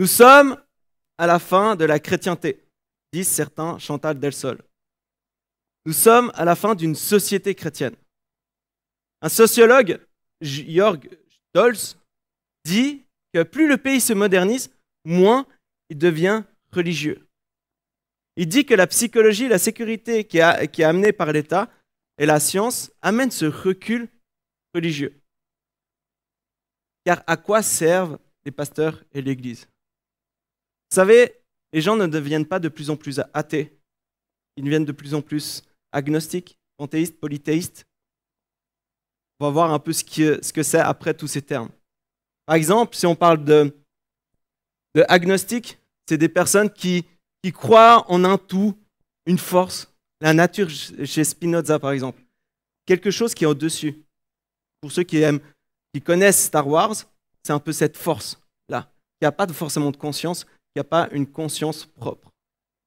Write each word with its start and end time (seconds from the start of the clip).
Nous 0.00 0.06
sommes 0.06 0.56
à 1.18 1.26
la 1.26 1.38
fin 1.38 1.76
de 1.76 1.84
la 1.84 2.00
chrétienté, 2.00 2.64
disent 3.12 3.28
certains 3.28 3.78
Chantal 3.78 4.18
Delsol. 4.18 4.58
Nous 5.84 5.92
sommes 5.92 6.32
à 6.36 6.46
la 6.46 6.56
fin 6.56 6.74
d'une 6.74 6.94
société 6.94 7.54
chrétienne. 7.54 7.94
Un 9.20 9.28
sociologue, 9.28 10.00
Jörg 10.40 11.06
Stolz, 11.50 11.98
dit 12.64 13.04
que 13.34 13.42
plus 13.42 13.68
le 13.68 13.76
pays 13.76 14.00
se 14.00 14.14
modernise, 14.14 14.70
moins 15.04 15.46
il 15.90 15.98
devient 15.98 16.44
religieux. 16.72 17.28
Il 18.36 18.48
dit 18.48 18.64
que 18.64 18.72
la 18.72 18.86
psychologie, 18.86 19.48
la 19.48 19.58
sécurité 19.58 20.24
qui, 20.24 20.38
est 20.38 20.82
amenée 20.82 21.12
par 21.12 21.30
l'État 21.30 21.70
et 22.16 22.24
la 22.24 22.40
science 22.40 22.90
amènent 23.02 23.30
ce 23.30 23.44
recul 23.44 24.08
religieux. 24.74 25.20
Car 27.04 27.22
à 27.26 27.36
quoi 27.36 27.60
servent 27.62 28.18
les 28.46 28.50
pasteurs 28.50 29.04
et 29.12 29.20
l'Église? 29.20 29.68
Savez, 30.94 31.36
les 31.72 31.80
gens 31.80 31.96
ne 31.96 32.06
deviennent 32.06 32.46
pas 32.46 32.58
de 32.58 32.68
plus 32.68 32.90
en 32.90 32.96
plus 32.96 33.20
athées, 33.32 33.78
ils 34.56 34.64
deviennent 34.64 34.84
de 34.84 34.92
plus 34.92 35.14
en 35.14 35.22
plus 35.22 35.62
agnostiques, 35.92 36.58
panthéistes, 36.76 37.18
polythéistes. 37.18 37.86
On 39.38 39.46
va 39.46 39.50
voir 39.50 39.72
un 39.72 39.78
peu 39.78 39.92
ce 39.92 40.52
que 40.52 40.62
c'est 40.62 40.78
après 40.78 41.14
tous 41.14 41.28
ces 41.28 41.42
termes. 41.42 41.70
Par 42.46 42.56
exemple, 42.56 42.96
si 42.96 43.06
on 43.06 43.14
parle 43.14 43.44
de, 43.44 43.74
de 44.94 45.04
agnostique, 45.08 45.78
c'est 46.08 46.18
des 46.18 46.28
personnes 46.28 46.70
qui, 46.70 47.06
croient 47.52 48.04
en 48.10 48.24
un 48.24 48.36
tout, 48.36 48.76
une 49.26 49.38
force, 49.38 49.94
la 50.20 50.34
nature 50.34 50.68
chez 50.68 51.24
Spinoza 51.24 51.78
par 51.78 51.92
exemple, 51.92 52.20
quelque 52.84 53.10
chose 53.10 53.32
qui 53.32 53.44
est 53.44 53.46
au-dessus. 53.46 54.04
Pour 54.80 54.90
ceux 54.92 55.04
qui 55.04 55.18
aiment, 55.18 55.40
qui 55.94 56.02
connaissent 56.02 56.44
Star 56.44 56.66
Wars, 56.66 56.94
c'est 57.42 57.52
un 57.52 57.60
peu 57.60 57.72
cette 57.72 57.96
force-là, 57.96 58.92
qui 59.20 59.24
n'a 59.24 59.32
pas 59.32 59.46
forcément 59.48 59.90
de 59.90 59.96
conscience, 59.96 60.46
qui 60.72 60.78
n'a 60.78 60.84
pas 60.84 61.08
une 61.12 61.26
conscience 61.26 61.86
propre, 61.86 62.30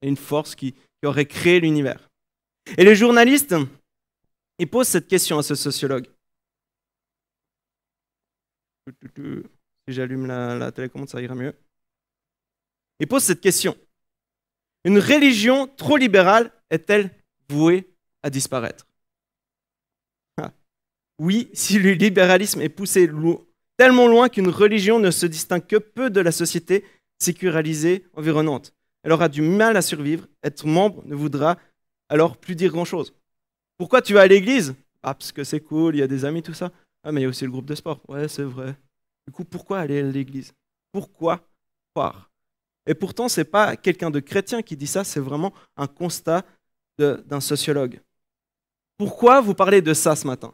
une 0.01 0.17
force 0.17 0.55
qui, 0.55 0.75
aurait 1.05 1.26
créé 1.26 1.59
l'univers. 1.59 2.09
Et 2.77 2.85
les 2.85 2.95
journalistes, 2.95 3.53
ils 4.57 4.70
posent 4.70 4.87
cette 4.87 5.09
question 5.09 5.37
à 5.37 5.43
ce 5.43 5.53
sociologue. 5.53 6.07
Si 8.98 9.43
j'allume 9.90 10.27
la, 10.27 10.71
télécommande, 10.71 11.09
ça 11.09 11.21
ira 11.21 11.35
mieux? 11.35 11.53
Il 13.01 13.07
pose 13.07 13.23
cette 13.23 13.41
question. 13.41 13.75
Une 14.85 14.97
religion 14.97 15.68
trop 15.68 15.97
libérale 15.97 16.53
est-elle 16.70 17.12
vouée 17.49 17.90
à 18.21 18.29
disparaître? 18.29 18.87
Ah. 20.37 20.53
Oui, 21.20 21.49
si 21.53 21.79
le 21.79 21.91
libéralisme 21.91 22.62
est 22.62 22.70
poussé 22.70 23.09
tellement 23.75 24.07
loin 24.07 24.29
qu'une 24.29 24.47
religion 24.47 24.99
ne 24.99 25.12
se 25.12 25.25
distingue 25.25 25.68
que 25.68 25.75
peu 25.75 26.09
de 26.09 26.21
la 26.21 26.31
société 26.31 26.85
sécularisée 27.19 28.05
environnante, 28.13 28.73
elle 29.03 29.11
aura 29.11 29.29
du 29.29 29.41
mal 29.41 29.77
à 29.77 29.81
survivre. 29.81 30.27
Être 30.43 30.65
membre 30.65 31.03
ne 31.05 31.15
voudra 31.15 31.57
alors 32.09 32.37
plus 32.37 32.55
dire 32.55 32.71
grand-chose. 32.71 33.13
Pourquoi 33.77 34.01
tu 34.01 34.13
vas 34.13 34.21
à 34.21 34.27
l'église? 34.27 34.75
Ah, 35.01 35.13
parce 35.13 35.31
que 35.31 35.43
c'est 35.43 35.59
cool, 35.59 35.95
il 35.95 35.99
y 35.99 36.03
a 36.03 36.07
des 36.07 36.25
amis, 36.25 36.41
tout 36.41 36.53
ça. 36.53 36.71
Ah, 37.03 37.11
mais 37.11 37.21
il 37.21 37.23
y 37.23 37.25
a 37.25 37.29
aussi 37.29 37.43
le 37.43 37.51
groupe 37.51 37.65
de 37.65 37.75
sport. 37.75 37.99
Ouais, 38.07 38.27
c'est 38.27 38.43
vrai. 38.43 38.75
Du 39.27 39.34
coup, 39.34 39.43
pourquoi 39.43 39.79
aller 39.79 39.99
à 39.99 40.03
l'église? 40.03 40.53
Pourquoi 40.91 41.41
croire? 41.93 42.29
Et 42.85 42.93
pourtant, 42.93 43.29
ce 43.29 43.41
n'est 43.41 43.45
pas 43.45 43.75
quelqu'un 43.75 44.11
de 44.11 44.19
chrétien 44.19 44.61
qui 44.61 44.77
dit 44.77 44.87
ça, 44.87 45.03
c'est 45.03 45.19
vraiment 45.19 45.53
un 45.77 45.87
constat 45.87 46.45
d'un 46.97 47.39
sociologue. 47.39 47.99
Pourquoi 48.97 49.41
vous 49.41 49.53
parlez 49.53 49.81
de 49.81 49.93
ça 49.93 50.15
ce 50.15 50.27
matin? 50.27 50.53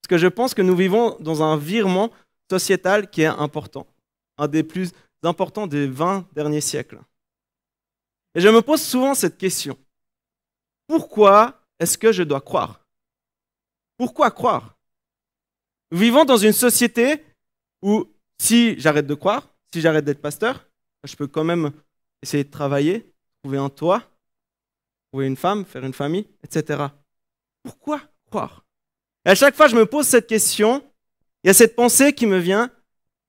Parce 0.00 0.08
que 0.08 0.18
je 0.18 0.26
pense 0.26 0.54
que 0.54 0.62
nous 0.62 0.76
vivons 0.76 1.16
dans 1.20 1.42
un 1.42 1.56
virement 1.56 2.10
sociétal 2.50 3.08
qui 3.10 3.22
est 3.22 3.26
important, 3.26 3.86
un 4.38 4.48
des 4.48 4.62
plus 4.62 4.92
importants 5.22 5.66
des 5.66 5.86
20 5.86 6.28
derniers 6.32 6.60
siècles. 6.60 7.00
Et 8.34 8.40
je 8.40 8.48
me 8.48 8.62
pose 8.62 8.82
souvent 8.82 9.14
cette 9.14 9.38
question. 9.38 9.78
Pourquoi 10.86 11.60
est-ce 11.78 11.98
que 11.98 12.12
je 12.12 12.22
dois 12.22 12.40
croire? 12.40 12.86
Pourquoi 13.96 14.30
croire? 14.30 14.76
Nous 15.90 15.98
vivons 15.98 16.24
dans 16.24 16.36
une 16.36 16.52
société 16.52 17.24
où 17.82 18.06
si 18.38 18.78
j'arrête 18.78 19.06
de 19.06 19.14
croire, 19.14 19.48
si 19.72 19.80
j'arrête 19.80 20.04
d'être 20.04 20.20
pasteur, 20.20 20.66
je 21.04 21.16
peux 21.16 21.26
quand 21.26 21.44
même 21.44 21.72
essayer 22.22 22.44
de 22.44 22.50
travailler, 22.50 23.12
trouver 23.42 23.58
un 23.58 23.68
toit, 23.68 24.02
trouver 25.10 25.26
une 25.26 25.36
femme, 25.36 25.64
faire 25.64 25.84
une 25.84 25.94
famille, 25.94 26.28
etc. 26.42 26.84
Pourquoi 27.62 28.00
croire? 28.26 28.64
Et 29.24 29.30
à 29.30 29.34
chaque 29.34 29.54
fois, 29.54 29.68
je 29.68 29.76
me 29.76 29.86
pose 29.86 30.06
cette 30.06 30.26
question. 30.26 30.84
Il 31.42 31.48
y 31.48 31.50
a 31.50 31.54
cette 31.54 31.76
pensée 31.76 32.12
qui 32.12 32.26
me 32.26 32.38
vient 32.38 32.70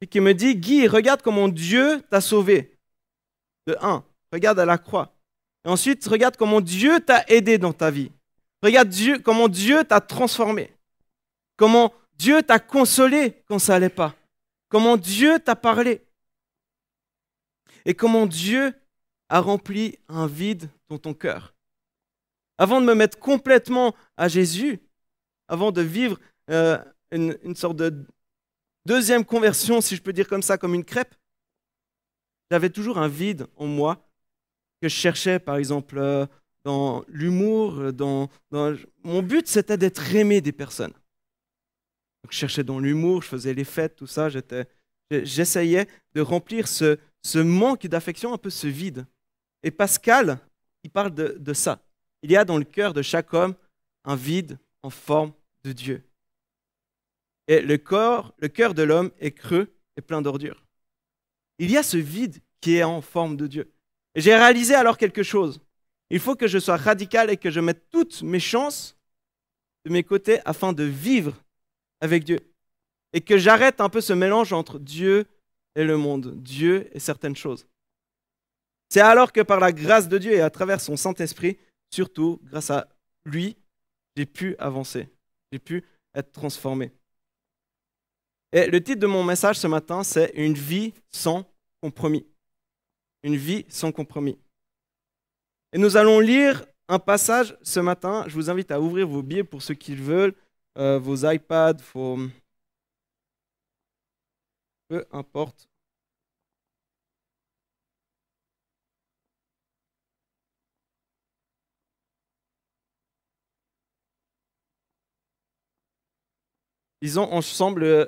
et 0.01 0.07
qui 0.07 0.19
me 0.19 0.33
dit 0.33 0.55
Guy, 0.55 0.87
regarde 0.87 1.21
comment 1.21 1.47
Dieu 1.47 2.01
t'a 2.09 2.21
sauvé. 2.21 2.77
De 3.65 3.75
un, 3.81 4.03
regarde 4.31 4.59
à 4.59 4.65
la 4.65 4.77
croix. 4.77 5.13
Et 5.65 5.69
ensuite, 5.69 6.05
regarde 6.07 6.37
comment 6.37 6.61
Dieu 6.61 6.99
t'a 6.99 7.23
aidé 7.27 7.57
dans 7.57 7.73
ta 7.73 7.91
vie. 7.91 8.11
Regarde 8.63 8.89
Dieu, 8.89 9.19
comment 9.19 9.47
Dieu 9.47 9.83
t'a 9.83 9.99
transformé. 9.99 10.71
Comment 11.57 11.93
Dieu 12.17 12.41
t'a 12.43 12.59
consolé 12.59 13.43
quand 13.47 13.59
ça 13.59 13.73
n'allait 13.73 13.89
pas 13.89 14.15
comment 14.69 14.97
Dieu 14.97 15.39
t'a 15.39 15.55
parlé 15.55 16.01
et 17.85 17.93
comment 17.93 18.25
Dieu 18.25 18.73
a 19.29 19.39
rempli 19.39 19.97
un 20.07 20.27
vide 20.27 20.69
dans 20.89 20.97
ton 20.97 21.13
cœur. 21.13 21.53
Avant 22.57 22.81
de 22.81 22.85
me 22.85 22.95
mettre 22.95 23.19
complètement 23.19 23.95
à 24.15 24.27
Jésus, 24.27 24.79
avant 25.47 25.71
de 25.71 25.81
vivre 25.81 26.19
euh, 26.49 26.77
une, 27.11 27.37
une 27.43 27.55
sorte 27.55 27.77
de 27.77 28.05
deuxième 28.87 29.25
conversion, 29.25 29.81
si 29.81 29.95
je 29.95 30.01
peux 30.01 30.13
dire 30.13 30.27
comme 30.27 30.41
ça, 30.41 30.57
comme 30.57 30.73
une 30.73 30.85
crêpe, 30.85 31.13
j'avais 32.49 32.69
toujours 32.69 32.97
un 32.97 33.07
vide 33.07 33.47
en 33.55 33.67
moi 33.67 34.07
que 34.81 34.87
je 34.87 34.95
cherchais, 34.95 35.39
par 35.39 35.57
exemple, 35.57 35.97
euh, 35.97 36.25
dans 36.63 37.03
l'humour, 37.07 37.93
dans, 37.93 38.29
dans... 38.51 38.75
Mon 39.03 39.21
but, 39.21 39.47
c'était 39.47 39.77
d'être 39.77 40.15
aimé 40.15 40.41
des 40.41 40.51
personnes 40.51 40.93
je 42.31 42.37
cherchais 42.37 42.63
dans 42.63 42.79
l'humour, 42.79 43.21
je 43.21 43.27
faisais 43.27 43.53
les 43.53 43.63
fêtes, 43.63 43.95
tout 43.95 44.07
ça. 44.07 44.29
J'essayais 45.09 45.87
de 46.13 46.21
remplir 46.21 46.67
ce, 46.67 46.97
manque 47.35 47.87
d'affection, 47.87 48.33
un 48.33 48.37
peu 48.37 48.49
ce 48.49 48.67
vide. 48.67 49.05
Et 49.63 49.71
Pascal, 49.71 50.39
il 50.83 50.89
parle 50.89 51.13
de, 51.13 51.35
de 51.39 51.53
ça. 51.53 51.79
Il 52.21 52.31
y 52.31 52.37
a 52.37 52.45
dans 52.45 52.57
le 52.57 52.63
cœur 52.63 52.93
de 52.93 53.01
chaque 53.01 53.33
homme 53.33 53.55
un 54.03 54.15
vide 54.15 54.57
en 54.83 54.89
forme 54.89 55.33
de 55.63 55.71
Dieu. 55.71 56.03
Et 57.47 57.61
le 57.61 57.77
corps, 57.77 58.33
le 58.39 58.47
cœur 58.47 58.73
de 58.73 58.83
l'homme 58.83 59.11
est 59.19 59.31
creux 59.31 59.73
et 59.95 60.01
plein 60.01 60.21
d'ordures. 60.21 60.63
Il 61.59 61.71
y 61.71 61.77
a 61.77 61.83
ce 61.83 61.97
vide 61.97 62.39
qui 62.61 62.75
est 62.75 62.83
en 62.83 63.01
forme 63.01 63.37
de 63.37 63.47
Dieu. 63.47 63.71
Et 64.15 64.21
j'ai 64.21 64.35
réalisé 64.35 64.75
alors 64.75 64.97
quelque 64.97 65.23
chose. 65.23 65.61
Il 66.09 66.19
faut 66.19 66.35
que 66.35 66.47
je 66.47 66.59
sois 66.59 66.77
radical 66.77 67.29
et 67.29 67.37
que 67.37 67.49
je 67.49 67.59
mette 67.59 67.89
toutes 67.89 68.21
mes 68.21 68.39
chances 68.39 68.97
de 69.85 69.91
mes 69.91 70.03
côtés 70.03 70.39
afin 70.45 70.73
de 70.73 70.83
vivre 70.83 71.43
avec 72.01 72.23
Dieu. 72.23 72.39
Et 73.13 73.21
que 73.21 73.37
j'arrête 73.37 73.81
un 73.81 73.89
peu 73.89 74.01
ce 74.01 74.13
mélange 74.13 74.53
entre 74.53 74.79
Dieu 74.79 75.25
et 75.75 75.83
le 75.83 75.97
monde, 75.97 76.35
Dieu 76.41 76.89
et 76.93 76.99
certaines 76.99 77.35
choses. 77.35 77.67
C'est 78.89 79.01
alors 79.01 79.31
que 79.31 79.41
par 79.41 79.59
la 79.59 79.71
grâce 79.71 80.07
de 80.07 80.17
Dieu 80.17 80.33
et 80.33 80.41
à 80.41 80.49
travers 80.49 80.81
son 80.81 80.95
Saint-Esprit, 80.95 81.57
surtout 81.91 82.39
grâce 82.43 82.69
à 82.69 82.87
lui, 83.25 83.57
j'ai 84.15 84.25
pu 84.25 84.55
avancer, 84.57 85.09
j'ai 85.51 85.59
pu 85.59 85.83
être 86.15 86.31
transformé. 86.31 86.91
Et 88.53 88.67
le 88.67 88.81
titre 88.81 88.99
de 88.99 89.07
mon 89.07 89.23
message 89.23 89.57
ce 89.59 89.67
matin, 89.67 90.03
c'est 90.03 90.31
Une 90.35 90.53
vie 90.53 90.93
sans 91.09 91.45
compromis. 91.81 92.25
Une 93.23 93.35
vie 93.35 93.65
sans 93.69 93.91
compromis. 93.91 94.39
Et 95.73 95.77
nous 95.77 95.97
allons 95.97 96.19
lire 96.19 96.65
un 96.87 96.99
passage 96.99 97.57
ce 97.61 97.79
matin. 97.79 98.23
Je 98.27 98.35
vous 98.35 98.49
invite 98.49 98.71
à 98.71 98.79
ouvrir 98.79 99.07
vos 99.07 99.21
billets 99.21 99.43
pour 99.43 99.61
ceux 99.61 99.73
qui 99.73 99.95
le 99.95 100.03
veulent. 100.03 100.35
Euh, 100.77 100.99
vos 100.99 101.25
iPads, 101.29 101.77
vos... 101.93 102.19
Peu 104.89 105.05
importe. 105.11 105.67
Lisons 117.01 117.31
ensemble 117.31 117.83
euh, 117.83 118.05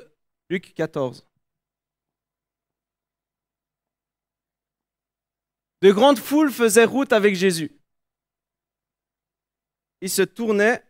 Luc 0.49 0.73
14. 0.73 1.25
De 5.81 5.91
grandes 5.91 6.19
foules 6.19 6.51
faisaient 6.51 6.85
route 6.85 7.13
avec 7.13 7.35
Jésus. 7.35 7.71
Il 10.01 10.09
se 10.09 10.21
tournait 10.21 10.83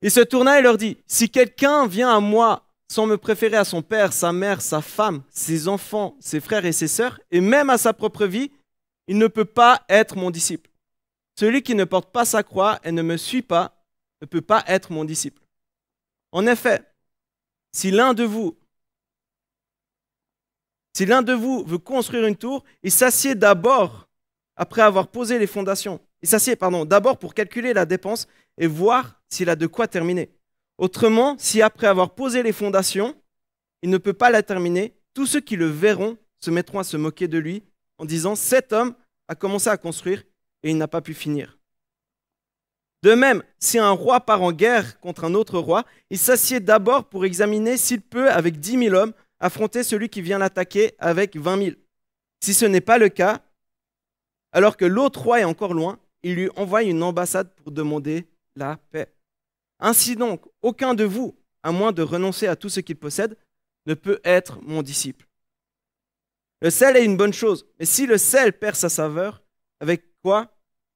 Il 0.00 0.10
se 0.10 0.20
tourna 0.20 0.58
et 0.58 0.62
leur 0.62 0.78
dit, 0.78 0.96
si 1.06 1.28
quelqu'un 1.28 1.86
vient 1.86 2.14
à 2.14 2.20
moi 2.20 2.64
sans 2.88 3.06
me 3.06 3.16
préférer 3.16 3.56
à 3.56 3.64
son 3.64 3.82
père, 3.82 4.12
sa 4.12 4.32
mère, 4.32 4.62
sa 4.62 4.80
femme, 4.80 5.22
ses 5.28 5.68
enfants, 5.68 6.16
ses 6.20 6.40
frères 6.40 6.64
et 6.64 6.72
ses 6.72 6.88
sœurs, 6.88 7.20
et 7.30 7.40
même 7.40 7.68
à 7.68 7.78
sa 7.78 7.92
propre 7.92 8.24
vie, 8.24 8.52
il 9.08 9.18
ne 9.18 9.26
peut 9.26 9.44
pas 9.44 9.82
être 9.88 10.16
mon 10.16 10.30
disciple. 10.30 10.70
Celui 11.38 11.62
qui 11.62 11.74
ne 11.74 11.84
porte 11.84 12.12
pas 12.12 12.24
sa 12.24 12.42
croix 12.42 12.78
et 12.84 12.92
ne 12.92 13.02
me 13.02 13.16
suit 13.16 13.42
pas 13.42 13.84
ne 14.20 14.26
peut 14.26 14.40
pas 14.40 14.64
être 14.66 14.92
mon 14.92 15.04
disciple. 15.04 15.42
En 16.32 16.46
effet, 16.46 16.82
si 17.72 17.90
l'un 17.90 18.14
de 18.14 18.24
vous 18.24 18.56
veut 21.64 21.78
construire 21.78 22.26
une 22.26 22.36
tour, 22.36 22.64
il 22.82 22.90
s'assied 22.90 23.34
d'abord, 23.34 24.08
après 24.56 24.82
avoir 24.82 25.08
posé 25.08 25.38
les 25.38 25.46
fondations, 25.46 26.00
il 26.22 26.28
s'assied, 26.28 26.56
pardon, 26.56 26.84
d'abord 26.84 27.18
pour 27.18 27.34
calculer 27.34 27.72
la 27.72 27.86
dépense 27.86 28.26
et 28.56 28.66
voir 28.66 29.20
s'il 29.28 29.48
a 29.50 29.56
de 29.56 29.66
quoi 29.66 29.86
terminer. 29.86 30.30
Autrement, 30.78 31.36
si 31.38 31.62
après 31.62 31.86
avoir 31.86 32.14
posé 32.14 32.42
les 32.42 32.52
fondations, 32.52 33.14
il 33.82 33.90
ne 33.90 33.98
peut 33.98 34.12
pas 34.12 34.30
la 34.30 34.42
terminer, 34.42 34.94
tous 35.14 35.26
ceux 35.26 35.40
qui 35.40 35.56
le 35.56 35.66
verront 35.66 36.16
se 36.40 36.50
mettront 36.50 36.78
à 36.78 36.84
se 36.84 36.96
moquer 36.96 37.28
de 37.28 37.38
lui 37.38 37.64
en 37.98 38.04
disant 38.04 38.34
Cet 38.34 38.72
homme 38.72 38.94
a 39.28 39.34
commencé 39.34 39.68
à 39.68 39.76
construire 39.76 40.22
et 40.62 40.70
il 40.70 40.76
n'a 40.76 40.88
pas 40.88 41.00
pu 41.00 41.14
finir. 41.14 41.57
De 43.02 43.14
même, 43.14 43.42
si 43.58 43.78
un 43.78 43.90
roi 43.90 44.20
part 44.20 44.42
en 44.42 44.52
guerre 44.52 44.98
contre 45.00 45.24
un 45.24 45.34
autre 45.34 45.58
roi, 45.58 45.84
il 46.10 46.18
s'assied 46.18 46.60
d'abord 46.60 47.08
pour 47.08 47.24
examiner 47.24 47.76
s'il 47.76 48.00
peut, 48.00 48.30
avec 48.30 48.58
dix 48.58 48.76
mille 48.76 48.94
hommes, 48.94 49.12
affronter 49.40 49.84
celui 49.84 50.08
qui 50.08 50.20
vient 50.20 50.38
l'attaquer 50.38 50.94
avec 50.98 51.36
vingt 51.36 51.56
mille. 51.56 51.78
Si 52.40 52.54
ce 52.54 52.64
n'est 52.64 52.80
pas 52.80 52.98
le 52.98 53.08
cas, 53.08 53.40
alors 54.52 54.76
que 54.76 54.84
l'autre 54.84 55.22
roi 55.22 55.40
est 55.40 55.44
encore 55.44 55.74
loin, 55.74 55.98
il 56.22 56.34
lui 56.34 56.50
envoie 56.56 56.82
une 56.82 57.02
ambassade 57.02 57.54
pour 57.54 57.70
demander 57.70 58.28
la 58.56 58.78
paix. 58.90 59.14
Ainsi 59.78 60.16
donc, 60.16 60.42
aucun 60.62 60.94
de 60.94 61.04
vous, 61.04 61.36
à 61.62 61.70
moins 61.70 61.92
de 61.92 62.02
renoncer 62.02 62.48
à 62.48 62.56
tout 62.56 62.68
ce 62.68 62.80
qu'il 62.80 62.96
possède, 62.96 63.36
ne 63.86 63.94
peut 63.94 64.20
être 64.24 64.60
mon 64.62 64.82
disciple. 64.82 65.26
Le 66.60 66.70
sel 66.70 66.96
est 66.96 67.04
une 67.04 67.16
bonne 67.16 67.32
chose, 67.32 67.66
mais 67.78 67.86
si 67.86 68.06
le 68.06 68.18
sel 68.18 68.52
perd 68.52 68.74
sa 68.74 68.88
saveur, 68.88 69.44
avec 69.78 70.04
quoi 70.20 70.52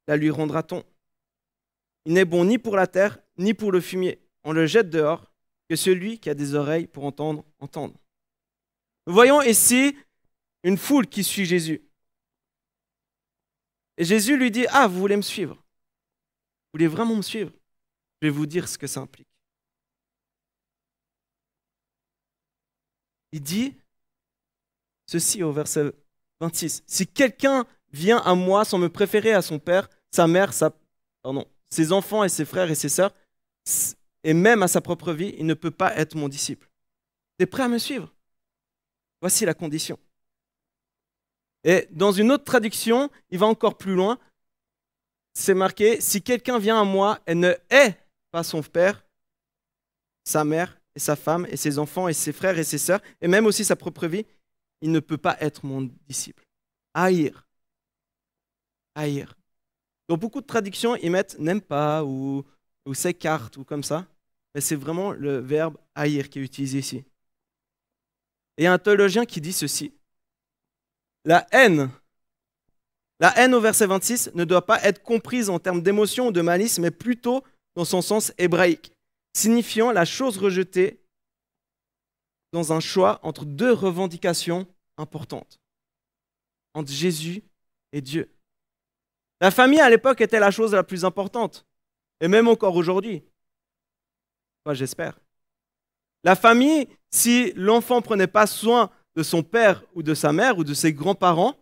la 0.09 0.17
lui 0.17 0.31
rendra-t-on? 0.31 0.83
Il 2.05 2.15
n'est 2.15 2.25
bon 2.25 2.45
ni 2.45 2.59
pour 2.59 2.77
la 2.77 2.87
terre, 2.87 3.19
ni 3.37 3.55
pour 3.55 3.73
le 3.73 3.81
fumier. 3.81 4.21
On 4.45 4.53
le 4.53 4.67
jette 4.67 4.91
dehors, 4.91 5.33
que 5.69 5.77
celui 5.77 6.19
qui 6.19 6.29
a 6.31 6.35
des 6.35 6.55
oreilles 6.55 6.87
pour 6.87 7.05
entendre, 7.05 7.45
entende. 7.59 7.95
Nous 9.07 9.15
voyons 9.15 9.43
ici 9.43 9.97
une 10.63 10.77
foule 10.77 11.07
qui 11.07 11.25
suit 11.25 11.47
Jésus. 11.47 11.83
Et 13.97 14.05
Jésus 14.05 14.37
lui 14.37 14.51
dit, 14.51 14.67
ah, 14.71 14.87
vous 14.87 14.99
voulez 14.99 15.17
me 15.17 15.23
suivre 15.23 15.55
Vous 15.55 16.75
voulez 16.75 16.89
vraiment 16.89 17.17
me 17.17 17.23
suivre? 17.23 17.53
Je 18.21 18.29
vais 18.29 18.31
vous 18.31 18.47
dire 18.47 18.69
ce 18.69 18.79
que 18.79 18.87
ça 18.87 19.01
implique. 19.01 19.29
Il 23.33 23.43
dit 23.43 23.75
ceci 25.07 25.43
au 25.43 25.53
verset 25.53 25.93
26. 26.41 26.85
Si 26.87 27.07
quelqu'un 27.07 27.67
vient 27.93 28.19
à 28.19 28.35
moi 28.35 28.65
sans 28.65 28.79
me 28.79 28.89
préférer 28.89 29.33
à 29.33 29.43
son 29.43 29.59
père, 29.59 29.89
sa 30.11 30.27
mère, 30.27 30.53
sa, 30.53 30.75
pardon, 31.23 31.47
ses 31.73 31.91
enfants 31.91 32.23
et 32.23 32.29
ses 32.29 32.45
frères 32.45 32.71
et 32.71 32.75
ses 32.75 32.91
sœurs, 32.91 33.15
et 34.25 34.35
même 34.35 34.63
à 34.63 34.69
sa 34.69 34.83
propre 34.83 35.13
vie, 35.13 35.35
il 35.39 35.47
ne 35.47 35.55
peut 35.55 35.71
pas 35.71 35.97
être 35.97 36.15
mon 36.17 36.29
disciple. 36.29 36.71
Tu 37.39 37.45
es 37.45 37.47
prêt 37.47 37.63
à 37.63 37.69
me 37.69 37.79
suivre? 37.79 38.13
Voici 39.23 39.47
la 39.47 39.55
condition. 39.55 39.99
Et 41.65 41.89
dans 41.91 42.13
une 42.13 42.31
autre 42.31 42.45
traduction, 42.45 43.11
il 43.31 43.39
va 43.39 43.47
encore 43.47 43.79
plus 43.79 43.95
loin. 43.95 44.19
C'est 45.33 45.55
marqué, 45.55 46.01
si 46.03 46.21
quelqu'un 46.21 46.59
vient 46.59 46.79
à 46.79 46.85
moi 46.85 47.21
et 47.27 47.35
ne 47.35 47.55
hait 47.71 47.97
pas 48.31 48.43
son 48.43 48.63
père, 48.63 49.03
sa 50.25 50.45
mère 50.45 50.79
et 50.95 50.99
sa 50.99 51.17
femme 51.17 51.47
et 51.49 51.57
ses 51.57 51.79
enfants 51.79 52.07
et 52.07 52.13
ses 52.13 52.35
frères 52.35 52.59
et 52.59 52.65
ses 52.65 52.79
sœurs, 52.79 53.01
et 53.23 53.29
même 53.29 53.47
aussi 53.47 53.65
sa 53.65 53.77
propre 53.77 54.07
vie, 54.07 54.27
il 54.83 54.93
ne 54.93 55.01
peut 55.01 55.17
pas 55.17 55.39
être 55.41 55.65
mon 55.65 55.89
disciple. 56.07 56.45
Haïr. 56.93 57.47
Haïr. 58.95 59.35
Dans 60.09 60.17
beaucoup 60.17 60.41
de 60.41 60.47
traductions, 60.47 60.97
ils 60.97 61.11
mettent 61.11 61.39
n'aime 61.39 61.61
pas 61.61 62.05
ou, 62.05 62.45
ou 62.87 62.95
s'écarte 62.95 63.57
ou 63.57 63.65
comme 63.65 63.83
ça, 63.83 64.07
mais 64.55 64.61
c'est 64.61 64.77
vraiment 64.77 65.13
le 65.13 65.39
verbe 65.39 65.77
haïr 65.95 66.29
qui 66.29 66.39
est 66.39 66.43
utilisé 66.43 66.79
ici. 66.79 67.05
Et 68.59 68.67
un 68.67 68.79
théologien 68.79 69.25
qui 69.25 69.41
dit 69.41 69.53
ceci 69.53 69.93
la 71.25 71.47
haine, 71.53 71.91
la 73.21 73.39
haine 73.39 73.55
au 73.55 73.61
verset 73.61 73.87
26 73.87 74.33
ne 74.35 74.45
doit 74.45 74.67
pas 74.67 74.83
être 74.83 75.03
comprise 75.03 75.51
en 75.51 75.61
termes 75.61 75.83
d'émotion 75.83 76.29
ou 76.29 76.33
de 76.33 76.41
malice, 76.41 76.81
mais 76.81 76.91
plutôt 76.91 77.45
dans 77.77 77.85
son 77.85 78.03
sens 78.03 78.33
hébraïque, 78.39 78.93
signifiant 79.33 79.93
la 79.93 80.05
chose 80.05 80.39
rejetée 80.39 81.01
dans 82.53 82.73
un 82.73 82.81
choix 82.81 83.21
entre 83.23 83.45
deux 83.45 83.73
revendications 83.73 84.67
importantes, 84.99 85.61
entre 86.75 86.91
Jésus 86.91 87.45
et 87.93 88.01
Dieu. 88.01 88.29
La 89.43 89.51
famille 89.51 89.81
à 89.81 89.91
l'époque 89.91 90.21
était 90.21 90.39
la 90.39 90.53
chose 90.53 90.73
la 90.73 90.85
plus 90.85 91.05
importante, 91.05 91.67
et 92.21 92.29
même 92.29 92.47
encore 92.47 92.77
aujourd'hui. 92.77 93.25
Moi, 94.65 94.73
j'espère. 94.73 95.19
La 96.23 96.37
famille, 96.37 96.87
si 97.11 97.53
l'enfant 97.57 98.01
prenait 98.03 98.29
pas 98.29 98.47
soin 98.47 98.89
de 99.17 99.25
son 99.25 99.43
père 99.43 99.83
ou 99.95 100.05
de 100.05 100.15
sa 100.15 100.33
mère 100.33 100.59
ou 100.59 100.65
de 100.65 100.75
ses 100.75 100.93
grands-parents, 100.93 101.57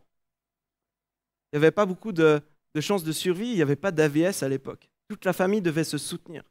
il 1.50 1.56
n'y 1.58 1.64
avait 1.64 1.70
pas 1.70 1.86
beaucoup 1.86 2.12
de, 2.12 2.42
chances 2.80 3.02
de 3.02 3.12
survie, 3.12 3.48
il 3.48 3.56
n'y 3.56 3.62
avait 3.62 3.76
pas 3.76 3.92
d'AVS 3.92 4.42
à 4.42 4.48
l'époque. 4.50 4.90
Toute 5.08 5.24
la 5.24 5.32
famille 5.32 5.62
devait 5.62 5.82
se 5.82 5.96
soutenir. 5.96 6.42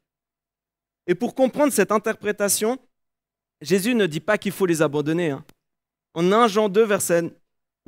Et 1.06 1.14
pour 1.14 1.36
comprendre 1.36 1.72
cette 1.72 1.92
interprétation, 1.92 2.80
Jésus 3.62 3.94
ne 3.94 4.08
dit 4.08 4.20
pas 4.20 4.40
qu'il 4.40 4.52
faut 4.52 4.66
les 4.66 4.82
abandonner. 4.82 5.30
Hein. 5.30 5.46
En 6.16 6.32
1 6.32 6.48
Jean 6.48 6.70
2, 6.70 6.84
verset 6.86 7.32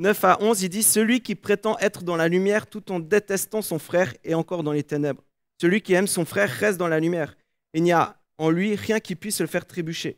9 0.01 0.23
à 0.23 0.41
11, 0.41 0.63
il 0.63 0.69
dit 0.69 0.81
Celui 0.81 1.21
qui 1.21 1.35
prétend 1.35 1.77
être 1.77 2.01
dans 2.01 2.15
la 2.15 2.27
lumière 2.27 2.65
tout 2.65 2.91
en 2.91 2.99
détestant 2.99 3.61
son 3.61 3.77
frère 3.77 4.11
est 4.23 4.33
encore 4.33 4.63
dans 4.63 4.71
les 4.71 4.81
ténèbres. 4.81 5.23
Celui 5.61 5.83
qui 5.83 5.93
aime 5.93 6.07
son 6.07 6.25
frère 6.25 6.49
reste 6.49 6.79
dans 6.79 6.87
la 6.87 6.99
lumière. 6.99 7.37
Il 7.75 7.83
n'y 7.83 7.91
a 7.91 8.17
en 8.39 8.49
lui 8.49 8.73
rien 8.73 8.99
qui 8.99 9.13
puisse 9.13 9.41
le 9.41 9.45
faire 9.45 9.67
trébucher. 9.67 10.17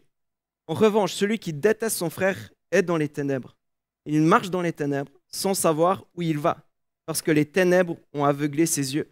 En 0.67 0.73
revanche, 0.73 1.11
celui 1.11 1.37
qui 1.37 1.51
déteste 1.51 1.97
son 1.97 2.09
frère 2.09 2.53
est 2.71 2.81
dans 2.81 2.95
les 2.95 3.09
ténèbres. 3.09 3.57
Il 4.05 4.21
marche 4.21 4.49
dans 4.49 4.61
les 4.61 4.71
ténèbres 4.71 5.11
sans 5.27 5.53
savoir 5.53 6.05
où 6.15 6.21
il 6.21 6.39
va, 6.39 6.65
parce 7.05 7.21
que 7.21 7.31
les 7.31 7.45
ténèbres 7.45 7.97
ont 8.13 8.23
aveuglé 8.23 8.65
ses 8.65 8.95
yeux. 8.95 9.09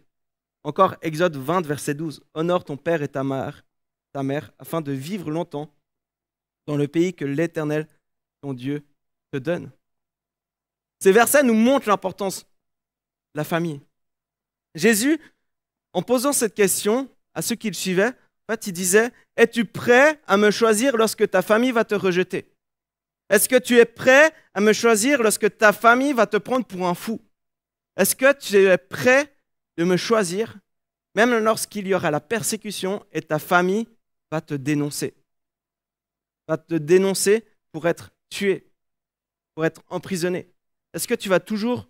Encore 0.64 0.96
Exode 1.02 1.36
20, 1.36 1.66
verset 1.66 1.92
12. 1.92 2.22
Honore 2.32 2.64
ton 2.64 2.78
père 2.78 3.02
et 3.02 3.08
ta 3.08 3.22
mère, 3.22 3.62
ta 4.10 4.22
mère, 4.22 4.50
afin 4.58 4.80
de 4.80 4.92
vivre 4.92 5.30
longtemps 5.30 5.70
dans 6.66 6.76
le 6.76 6.88
pays 6.88 7.12
que 7.12 7.26
l'Éternel, 7.26 7.86
ton 8.40 8.54
Dieu, 8.54 8.82
te 9.32 9.36
donne. 9.36 9.70
Ces 11.02 11.10
versets 11.10 11.42
nous 11.42 11.54
montrent 11.54 11.88
l'importance 11.88 12.42
de 12.44 13.38
la 13.38 13.42
famille. 13.42 13.80
Jésus, 14.76 15.18
en 15.92 16.00
posant 16.00 16.32
cette 16.32 16.54
question 16.54 17.10
à 17.34 17.42
ceux 17.42 17.56
qui 17.56 17.66
le 17.66 17.74
suivaient, 17.74 18.12
en 18.48 18.54
il 18.64 18.72
disait, 18.72 19.10
es-tu 19.34 19.64
prêt 19.64 20.20
à 20.28 20.36
me 20.36 20.52
choisir 20.52 20.96
lorsque 20.96 21.28
ta 21.28 21.42
famille 21.42 21.72
va 21.72 21.84
te 21.84 21.96
rejeter? 21.96 22.54
Est-ce 23.28 23.48
que 23.48 23.58
tu 23.58 23.78
es 23.78 23.84
prêt 23.84 24.32
à 24.54 24.60
me 24.60 24.72
choisir 24.72 25.20
lorsque 25.24 25.58
ta 25.58 25.72
famille 25.72 26.12
va 26.12 26.28
te 26.28 26.36
prendre 26.36 26.64
pour 26.64 26.86
un 26.86 26.94
fou? 26.94 27.20
Est-ce 27.96 28.14
que 28.14 28.32
tu 28.38 28.58
es 28.58 28.78
prêt 28.78 29.34
de 29.78 29.82
me 29.82 29.96
choisir 29.96 30.56
même 31.16 31.36
lorsqu'il 31.36 31.88
y 31.88 31.94
aura 31.94 32.12
la 32.12 32.20
persécution 32.20 33.04
et 33.10 33.22
ta 33.22 33.40
famille 33.40 33.88
va 34.30 34.40
te 34.40 34.54
dénoncer? 34.54 35.14
Va 36.46 36.58
te 36.58 36.74
dénoncer 36.74 37.44
pour 37.72 37.88
être 37.88 38.12
tué, 38.30 38.70
pour 39.56 39.66
être 39.66 39.82
emprisonné. 39.88 40.52
Est-ce 40.92 41.08
que 41.08 41.14
tu 41.14 41.28
vas 41.28 41.40
toujours 41.40 41.88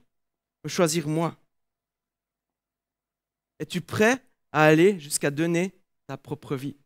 me 0.64 0.68
choisir 0.68 1.08
moi? 1.08 1.36
Es-tu 3.58 3.80
prêt 3.80 4.22
à 4.52 4.64
aller 4.64 4.98
jusqu'à 4.98 5.30
donner 5.30 5.72
ta 6.06 6.16
propre 6.16 6.56
vie? 6.56 6.76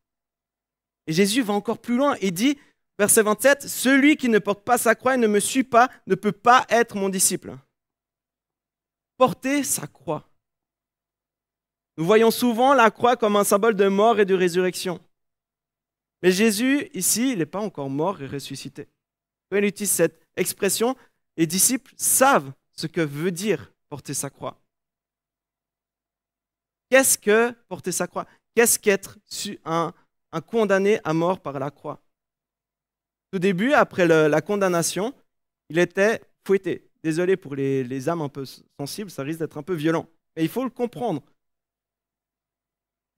Et 1.06 1.12
Jésus 1.12 1.42
va 1.42 1.54
encore 1.54 1.80
plus 1.80 1.96
loin 1.96 2.16
et 2.20 2.30
dit, 2.30 2.58
Verset 2.98 3.22
27, 3.22 3.68
Celui 3.68 4.16
qui 4.16 4.28
ne 4.28 4.38
porte 4.38 4.64
pas 4.64 4.78
sa 4.78 4.94
croix 4.94 5.14
et 5.14 5.18
ne 5.18 5.26
me 5.26 5.40
suit 5.40 5.64
pas 5.64 5.90
ne 6.06 6.14
peut 6.14 6.32
pas 6.32 6.64
être 6.68 6.96
mon 6.96 7.08
disciple. 7.08 7.56
Porter 9.18 9.62
sa 9.62 9.86
croix. 9.86 10.28
Nous 11.98 12.04
voyons 12.04 12.30
souvent 12.30 12.74
la 12.74 12.90
croix 12.90 13.16
comme 13.16 13.36
un 13.36 13.44
symbole 13.44 13.74
de 13.74 13.88
mort 13.88 14.20
et 14.20 14.24
de 14.24 14.34
résurrection. 14.34 15.00
Mais 16.22 16.30
Jésus, 16.30 16.88
ici, 16.92 17.32
il 17.32 17.38
n'est 17.38 17.46
pas 17.46 17.60
encore 17.60 17.88
mort 17.88 18.20
et 18.20 18.26
ressuscité. 18.26 18.88
Quand 19.50 19.58
il 19.58 19.64
utilise 19.64 19.90
cette 19.90 20.20
expression, 20.36 20.96
les 21.36 21.46
disciples 21.46 21.92
savent 21.96 22.52
ce 22.72 22.86
que 22.86 23.00
veut 23.00 23.30
dire 23.30 23.72
porter 23.88 24.14
sa 24.14 24.30
croix. 24.30 24.58
Qu'est-ce 26.90 27.18
que 27.18 27.52
porter 27.68 27.92
sa 27.92 28.06
croix? 28.06 28.26
Qu'est-ce 28.54 28.78
qu'être 28.78 29.18
un, 29.64 29.92
un 30.32 30.40
condamné 30.40 31.00
à 31.04 31.12
mort 31.12 31.40
par 31.40 31.58
la 31.58 31.70
croix? 31.70 32.00
Au 33.32 33.38
début, 33.38 33.72
après 33.72 34.06
la 34.06 34.40
condamnation, 34.40 35.12
il 35.68 35.78
était 35.78 36.22
fouetté. 36.46 36.88
Désolé 37.02 37.36
pour 37.36 37.54
les, 37.54 38.08
âmes 38.08 38.22
un 38.22 38.28
peu 38.28 38.44
sensibles, 38.80 39.10
ça 39.10 39.22
risque 39.22 39.40
d'être 39.40 39.58
un 39.58 39.62
peu 39.62 39.74
violent. 39.74 40.08
Mais 40.34 40.42
il 40.42 40.48
faut 40.48 40.64
le 40.64 40.70
comprendre. 40.70 41.22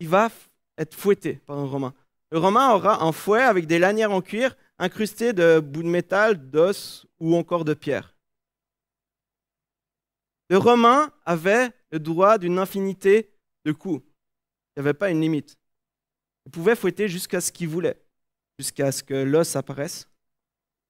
Il 0.00 0.08
va 0.08 0.30
être 0.76 0.94
fouetté 0.94 1.34
par 1.46 1.58
un 1.58 1.66
Romain. 1.66 1.94
Le 2.30 2.38
Romain 2.38 2.72
aura 2.75 3.02
un 3.02 3.12
fouet 3.12 3.42
avec 3.42 3.66
des 3.66 3.78
lanières 3.78 4.12
en 4.12 4.20
cuir 4.20 4.56
incrustées 4.78 5.32
de 5.32 5.61
bouts 5.61 5.82
de 5.82 5.88
métal, 5.88 6.50
d'os 6.50 7.06
ou 7.18 7.37
encore 7.37 7.64
de 7.64 7.75
pierre. 7.75 8.14
Le 10.50 10.56
Romain 10.58 11.12
avait 11.26 11.70
le 11.90 11.99
droit 11.99 12.38
d'une 12.38 12.58
infinité 12.58 13.30
de 13.64 13.73
coups. 13.73 14.02
Il 14.76 14.80
n'y 14.80 14.88
avait 14.88 14.94
pas 14.94 15.11
une 15.11 15.20
limite. 15.20 15.58
Il 16.47 16.52
pouvait 16.52 16.76
fouetter 16.76 17.08
jusqu'à 17.08 17.40
ce 17.40 17.52
qu'il 17.52 17.68
voulait 17.68 18.02
jusqu'à 18.58 18.90
ce 18.92 19.02
que 19.02 19.14
l'os 19.14 19.56
apparaisse. 19.56 20.08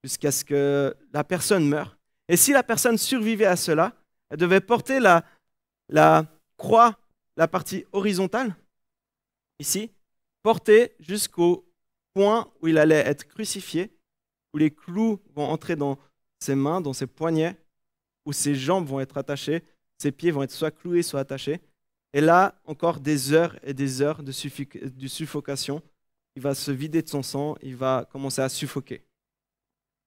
jusqu'à 0.05 0.31
ce 0.31 0.45
que 0.45 0.97
la 1.13 1.25
personne 1.25 1.69
meure. 1.69 1.99
Et 2.29 2.37
si 2.37 2.53
la 2.53 2.63
personne 2.63 2.97
survivait 2.97 3.47
à 3.47 3.57
cela, 3.57 3.95
elle 4.31 4.37
devait 4.39 4.61
porter 4.61 5.01
la, 5.01 5.25
la 5.89 6.25
croix, 6.57 6.97
la 7.37 7.49
partie 7.49 7.85
horizontale, 7.93 8.55
ici, 9.59 9.91
porter 10.43 10.95
jusqu'au 11.01 11.68
point 12.19 12.51
où 12.61 12.67
il 12.67 12.79
allait 12.79 12.97
être 12.97 13.29
crucifié, 13.29 13.93
où 14.53 14.59
les 14.59 14.73
clous 14.73 15.21
vont 15.37 15.45
entrer 15.45 15.77
dans 15.77 15.99
ses 16.41 16.57
mains, 16.57 16.81
dans 16.81 16.93
ses 16.93 17.07
poignets, 17.07 17.57
où 18.27 18.33
ses 18.33 18.57
jambes 18.57 18.89
vont 18.89 18.99
être 18.99 19.19
attachées, 19.19 19.63
ses 19.99 20.11
pieds 20.11 20.33
vont 20.33 20.43
être 20.43 20.51
soit 20.51 20.73
cloués, 20.73 21.05
soit 21.05 21.21
attachés. 21.21 21.61
Et 22.13 22.21
là, 22.21 22.61
encore 22.65 22.99
des 22.99 23.33
heures 23.33 23.57
et 23.63 23.73
des 23.73 24.03
heures 24.03 24.25
de, 24.25 24.33
suffocation. 24.33 25.81
Il 26.35 26.43
va 26.43 26.57
se 26.57 26.73
vider 26.73 27.03
de 27.03 27.09
son 27.09 27.23
sang, 27.23 27.57
il 27.63 27.77
va 27.77 28.09
commencer 28.11 28.43
à 28.43 28.49
suffoquer. 28.49 29.05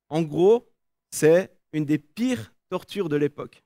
En 0.09 0.21
gros, 0.21 0.67
c'est 1.11 1.49
une 1.71 1.85
des 1.85 1.97
pires 1.97 2.51
tortures 2.69 3.07
de 3.07 3.15
l'époque. 3.15 3.63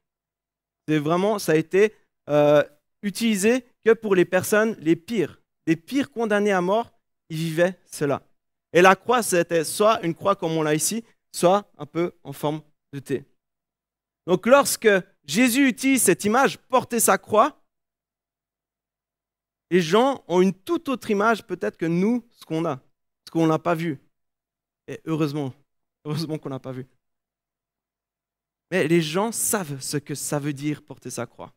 C'est 0.88 1.00
vraiment, 1.00 1.40
ça 1.40 1.54
a 1.54 1.56
été 1.56 1.96
euh, 2.30 2.64
utilisé 3.02 3.66
que 3.84 3.94
pour 3.94 4.14
les 4.14 4.26
personnes 4.26 4.76
les 4.82 4.96
pires. 4.96 5.42
Les 5.66 5.76
pires 5.76 6.12
condamnés 6.12 6.52
à 6.52 6.62
mort, 6.62 6.92
ils 7.30 7.38
vivaient 7.38 7.80
cela. 7.88 8.22
Et 8.76 8.82
la 8.82 8.98
croix, 8.98 9.24
c'était 9.24 9.64
soit 9.64 10.04
une 10.06 10.14
croix 10.14 10.36
comme 10.36 10.52
on 10.52 10.62
l'a 10.62 10.76
ici, 10.76 11.04
soit 11.32 11.72
un 11.78 11.86
peu 11.86 12.12
en 12.24 12.34
forme 12.34 12.62
de 12.92 13.00
T. 13.00 13.24
Donc 14.28 14.46
lorsque 14.46 14.90
Jésus 15.24 15.70
utilise 15.70 16.04
cette 16.04 16.26
image, 16.26 16.58
porter 16.58 17.00
sa 17.00 17.18
croix, 17.18 17.58
les 19.72 19.80
gens 19.80 20.26
ont 20.28 20.42
une 20.42 20.54
toute 20.54 20.90
autre 20.90 21.10
image 21.10 21.48
peut-être 21.48 21.78
que 21.78 21.86
nous, 21.86 22.28
ce 22.32 22.44
qu'on 22.44 22.66
a, 22.66 22.82
ce 23.26 23.32
qu'on 23.32 23.48
n'a 23.48 23.60
pas 23.60 23.76
vu. 23.76 23.98
Et 24.90 25.00
heureusement, 25.06 25.54
heureusement 26.04 26.38
qu'on 26.38 26.50
n'a 26.50 26.60
pas 26.60 26.74
vu. 26.74 26.86
Mais 28.72 28.90
les 28.90 29.02
gens 29.02 29.32
savent 29.32 29.80
ce 29.80 29.96
que 29.96 30.16
ça 30.16 30.38
veut 30.38 30.54
dire 30.54 30.84
porter 30.84 31.10
sa 31.10 31.26
croix. 31.26 31.54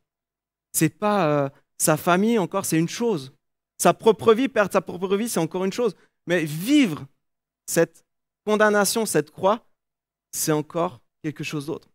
C'est 0.72 0.88
pas 0.88 1.26
euh, 1.26 1.48
sa 1.78 1.96
famille 1.96 2.38
encore, 2.38 2.64
c'est 2.64 2.78
une 2.78 2.88
chose. 2.88 3.34
Sa 3.76 3.92
propre 3.92 4.34
vie, 4.34 4.48
perdre 4.48 4.72
sa 4.72 4.80
propre 4.80 5.16
vie, 5.16 5.28
c'est 5.28 5.40
encore 5.40 5.64
une 5.64 5.72
chose. 5.72 5.96
Mais 6.28 6.44
vivre 6.44 7.06
cette 7.64 8.04
condamnation, 8.44 9.06
cette 9.06 9.30
croix, 9.30 9.66
c'est 10.30 10.52
encore 10.52 11.00
quelque 11.22 11.42
chose 11.42 11.64
d'autre. 11.64 11.88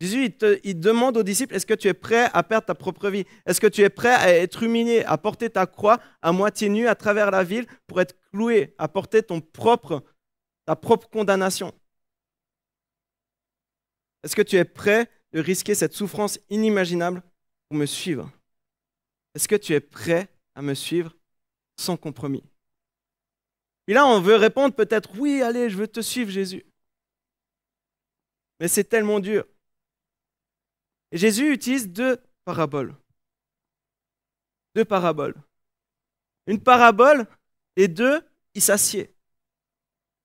Jésus, 0.00 0.32
il, 0.62 0.78
demande 0.78 1.16
aux 1.16 1.24
disciples, 1.24 1.56
est-ce 1.56 1.66
que 1.66 1.74
tu 1.74 1.88
es 1.88 1.94
prêt 1.94 2.30
à 2.32 2.44
perdre 2.44 2.66
ta 2.66 2.76
propre 2.76 3.10
vie? 3.10 3.24
Est-ce 3.44 3.60
que 3.60 3.66
tu 3.66 3.80
es 3.80 3.90
prêt 3.90 4.14
à 4.14 4.30
être 4.30 4.62
humilié, 4.62 5.02
à 5.04 5.18
porter 5.18 5.50
ta 5.50 5.66
croix 5.66 5.98
à 6.22 6.30
moitié 6.30 6.68
nue 6.68 6.86
à 6.86 6.94
travers 6.94 7.32
la 7.32 7.42
ville 7.42 7.66
pour 7.88 8.00
être 8.00 8.14
cloué, 8.30 8.76
à 8.78 8.86
porter 8.86 9.22
ta 9.24 9.40
propre 10.76 11.08
condamnation? 11.08 11.74
Est-ce 14.22 14.36
que 14.36 14.42
tu 14.42 14.54
es 14.54 14.64
prêt 14.64 15.10
de 15.32 15.40
risquer 15.40 15.74
cette 15.74 15.94
souffrance 15.94 16.38
inimaginable 16.48 17.24
pour 17.68 17.76
me 17.76 17.86
suivre? 17.86 18.30
Est-ce 19.34 19.48
que 19.48 19.56
tu 19.56 19.72
es 19.72 19.80
prêt 19.80 20.28
à 20.54 20.62
me 20.62 20.74
suivre 20.74 21.12
sans 21.76 21.96
compromis? 21.96 22.44
Et 23.86 23.94
là, 23.94 24.06
on 24.06 24.20
veut 24.20 24.36
répondre 24.36 24.74
peut-être, 24.74 25.10
oui, 25.18 25.42
allez, 25.42 25.68
je 25.68 25.76
veux 25.76 25.88
te 25.88 26.00
suivre, 26.00 26.30
Jésus. 26.30 26.64
Mais 28.60 28.68
c'est 28.68 28.84
tellement 28.84 29.20
dur. 29.20 29.44
Et 31.10 31.18
Jésus 31.18 31.52
utilise 31.52 31.88
deux 31.88 32.18
paraboles. 32.44 32.96
Deux 34.74 34.84
paraboles. 34.84 35.36
Une 36.46 36.60
parabole, 36.60 37.26
et 37.76 37.88
deux, 37.88 38.22
il 38.54 38.62
s'assied. 38.62 39.14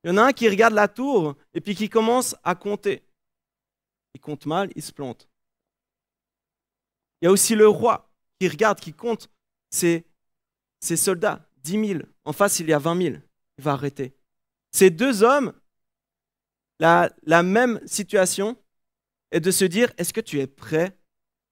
Il 0.03 0.09
y 0.09 0.13
en 0.13 0.17
a 0.17 0.27
un 0.27 0.33
qui 0.33 0.47
regarde 0.47 0.73
la 0.73 0.87
tour 0.87 1.35
et 1.53 1.61
puis 1.61 1.75
qui 1.75 1.89
commence 1.89 2.35
à 2.43 2.55
compter. 2.55 3.03
Il 4.13 4.21
compte 4.21 4.45
mal, 4.45 4.71
il 4.75 4.81
se 4.81 4.91
plante. 4.91 5.27
Il 7.21 7.25
y 7.25 7.27
a 7.27 7.31
aussi 7.31 7.55
le 7.55 7.67
roi 7.67 8.09
qui 8.39 8.47
regarde, 8.47 8.79
qui 8.79 8.93
compte 8.93 9.29
ses, 9.69 10.05
ses 10.79 10.95
soldats, 10.95 11.45
10 11.57 11.87
000. 11.87 11.99
En 12.23 12.33
face, 12.33 12.59
il 12.59 12.69
y 12.69 12.73
a 12.73 12.79
20 12.79 13.01
000. 13.01 13.15
Il 13.59 13.63
va 13.63 13.73
arrêter. 13.73 14.13
Ces 14.71 14.89
deux 14.89 15.21
hommes, 15.21 15.51
la, 16.79 17.43
même 17.43 17.85
situation 17.85 18.55
est 19.31 19.41
de 19.41 19.51
se 19.51 19.65
dire, 19.65 19.91
est-ce 19.97 20.13
que 20.13 20.21
tu 20.21 20.39
es 20.39 20.47
prêt 20.47 20.97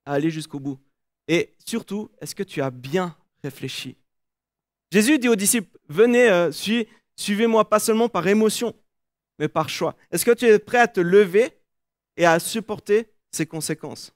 à 0.06 0.14
aller 0.14 0.30
jusqu'au 0.30 0.62
bout? 0.62 0.80
Et 1.28 1.54
surtout, 1.58 2.10
est-ce 2.22 2.34
que 2.34 2.44
tu 2.44 2.62
as 2.62 2.72
bien 2.72 3.18
réfléchi? 3.44 3.98
Jésus 4.90 5.20
dit 5.20 5.28
aux 5.28 5.36
disciples, 5.36 5.78
venez, 5.90 6.30
euh, 6.30 6.50
suivez-moi 7.18 7.68
pas 7.68 7.80
seulement 7.80 8.08
par 8.08 8.26
émotion, 8.26 8.74
mais 9.38 9.50
par 9.50 9.68
choix. 9.68 9.98
Est-ce 10.10 10.24
que 10.24 10.32
tu 10.32 10.46
es 10.46 10.60
prêt 10.60 10.80
à 10.80 10.88
te 10.88 11.02
lever 11.02 11.60
et 12.16 12.26
à 12.26 12.40
supporter 12.40 13.12
ses 13.32 13.46
conséquences? 13.46 14.14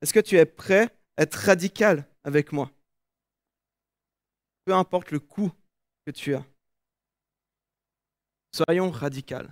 Est-ce 0.00 0.14
que 0.14 0.20
tu 0.20 0.38
es 0.38 0.46
prêt 0.46 0.88
à 1.18 1.24
être 1.24 1.34
radical 1.34 2.08
avec 2.24 2.52
moi? 2.52 2.70
Peu 4.64 4.72
importe 4.72 5.10
le 5.10 5.20
coût 5.20 5.52
que 6.06 6.10
tu 6.10 6.34
as. 6.34 6.46
Soyons 8.52 8.90
radicaux. 8.90 9.48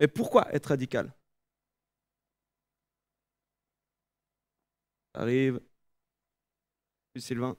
Et 0.00 0.06
pourquoi 0.08 0.52
être 0.54 0.66
radical? 0.66 1.12
Arrive. 5.14 5.60
Sylvain. 7.16 7.56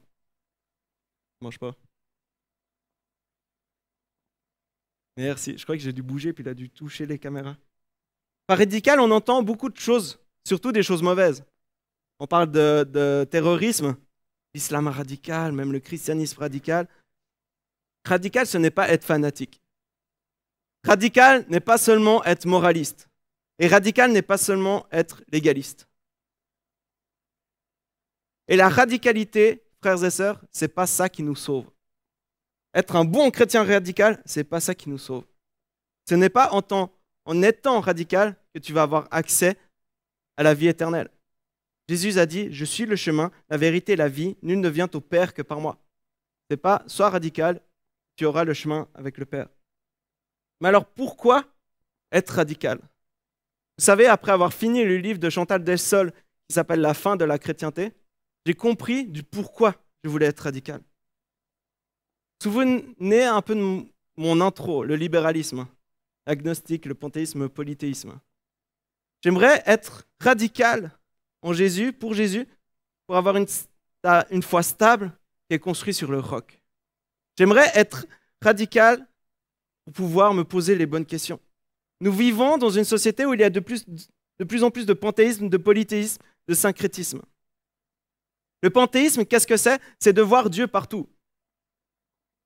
Mange 1.41 1.59
pas. 1.59 1.75
Merci. 5.17 5.57
Je 5.57 5.63
crois 5.63 5.75
que 5.75 5.81
j'ai 5.83 5.91
dû 5.91 6.01
bouger, 6.01 6.31
puis 6.31 6.43
il 6.43 6.49
a 6.49 6.53
dû 6.53 6.69
toucher 6.69 7.05
les 7.05 7.19
caméras. 7.19 7.57
Par 8.47 8.57
radical, 8.57 8.99
on 9.01 9.11
entend 9.11 9.43
beaucoup 9.43 9.69
de 9.69 9.77
choses, 9.77 10.17
surtout 10.47 10.71
des 10.71 10.83
choses 10.83 11.03
mauvaises. 11.03 11.43
On 12.19 12.27
parle 12.27 12.51
de, 12.51 12.85
de 12.85 13.27
terrorisme, 13.29 13.97
l'islam 14.53 14.87
radical, 14.87 15.51
même 15.51 15.73
le 15.73 15.79
christianisme 15.81 16.39
radical. 16.39 16.87
Radical, 18.05 18.47
ce 18.47 18.57
n'est 18.57 18.71
pas 18.71 18.89
être 18.89 19.03
fanatique. 19.03 19.61
Radical 20.83 21.45
n'est 21.49 21.59
pas 21.59 21.77
seulement 21.77 22.23
être 22.23 22.45
moraliste. 22.45 23.09
Et 23.59 23.67
radical 23.67 24.11
n'est 24.11 24.21
pas 24.21 24.37
seulement 24.37 24.87
être 24.91 25.21
légaliste. 25.31 25.87
Et 28.47 28.55
la 28.55 28.69
radicalité, 28.69 29.63
frères 29.81 30.03
et 30.03 30.09
sœurs, 30.09 30.41
c'est 30.51 30.73
pas 30.73 30.87
ça 30.87 31.09
qui 31.09 31.21
nous 31.21 31.35
sauve. 31.35 31.69
Être 32.73 32.95
un 32.95 33.05
bon 33.05 33.29
chrétien 33.31 33.63
radical, 33.63 34.21
c'est 34.25 34.43
pas 34.43 34.59
ça 34.59 34.73
qui 34.73 34.89
nous 34.89 34.97
sauve. 34.97 35.25
Ce 36.07 36.15
n'est 36.15 36.29
pas 36.29 36.49
en, 36.51 37.43
étant 37.43 37.79
radical 37.79 38.35
que 38.53 38.59
tu 38.59 38.73
vas 38.73 38.83
avoir 38.83 39.07
accès 39.11 39.57
à 40.37 40.43
la 40.43 40.53
vie 40.53 40.67
éternelle. 40.67 41.09
Jésus 41.87 42.17
a 42.17 42.25
dit 42.25 42.51
Je 42.51 42.65
suis 42.65 42.85
le 42.85 42.95
chemin, 42.95 43.31
la 43.49 43.57
vérité 43.57 43.95
la 43.95 44.07
vie. 44.07 44.37
Nul 44.41 44.59
ne 44.59 44.69
vient 44.69 44.89
au 44.93 45.01
Père 45.01 45.33
que 45.33 45.41
par 45.41 45.59
moi. 45.59 45.77
C'est 46.49 46.57
pas 46.57 46.83
sois 46.87 47.09
radical, 47.09 47.61
tu 48.15 48.25
auras 48.25 48.43
le 48.43 48.53
chemin 48.53 48.87
avec 48.95 49.17
le 49.17 49.25
Père. 49.25 49.49
Mais 50.59 50.69
alors 50.69 50.85
pourquoi 50.85 51.45
être 52.11 52.29
radical? 52.29 52.79
Vous 53.77 53.85
savez, 53.85 54.07
après 54.07 54.31
avoir 54.31 54.53
fini 54.53 54.83
le 54.83 54.97
livre 54.97 55.19
de 55.19 55.29
Chantal 55.29 55.63
Delsol 55.63 56.11
qui 56.47 56.53
s'appelle 56.53 56.81
La 56.81 56.93
fin 56.93 57.15
de 57.15 57.25
la 57.25 57.39
chrétienté, 57.39 57.93
j'ai 58.45 58.53
compris 58.53 59.05
du 59.05 59.23
pourquoi 59.23 59.75
je 60.03 60.09
voulais 60.09 60.25
être 60.25 60.41
radical. 60.41 60.81
Souvenez 62.41 63.23
un 63.23 63.41
peu 63.41 63.55
de 63.55 63.85
mon 64.17 64.41
intro, 64.41 64.83
le 64.83 64.95
libéralisme, 64.95 65.67
l'agnostique, 66.25 66.85
le 66.85 66.95
panthéisme, 66.95 67.39
le 67.39 67.49
polythéisme. 67.49 68.19
J'aimerais 69.21 69.61
être 69.65 70.07
radical 70.19 70.91
en 71.41 71.53
Jésus, 71.53 71.93
pour 71.93 72.13
Jésus, 72.13 72.47
pour 73.05 73.17
avoir 73.17 73.35
une, 73.35 73.47
une 74.31 74.43
foi 74.43 74.63
stable 74.63 75.11
qui 75.47 75.55
est 75.55 75.59
construite 75.59 75.95
sur 75.95 76.11
le 76.11 76.19
roc. 76.19 76.61
J'aimerais 77.37 77.71
être 77.75 78.05
radical 78.41 79.05
pouvoir 79.89 80.33
me 80.33 80.43
poser 80.43 80.75
les 80.75 80.85
bonnes 80.85 81.05
questions. 81.05 81.39
Nous 82.01 82.11
vivons 82.11 82.57
dans 82.57 82.69
une 82.69 82.83
société 82.83 83.25
où 83.25 83.33
il 83.33 83.41
y 83.41 83.43
a 83.43 83.49
de 83.49 83.59
plus, 83.59 83.85
de 83.87 84.43
plus 84.43 84.63
en 84.63 84.71
plus 84.71 84.85
de 84.85 84.93
panthéisme, 84.93 85.49
de 85.49 85.57
polythéisme, 85.57 86.21
de 86.47 86.53
syncrétisme. 86.53 87.21
Le 88.61 88.69
panthéisme, 88.69 89.25
qu'est-ce 89.25 89.47
que 89.47 89.57
c'est? 89.57 89.79
C'est 89.99 90.13
de 90.13 90.21
voir 90.21 90.49
Dieu 90.49 90.67
partout. 90.67 91.07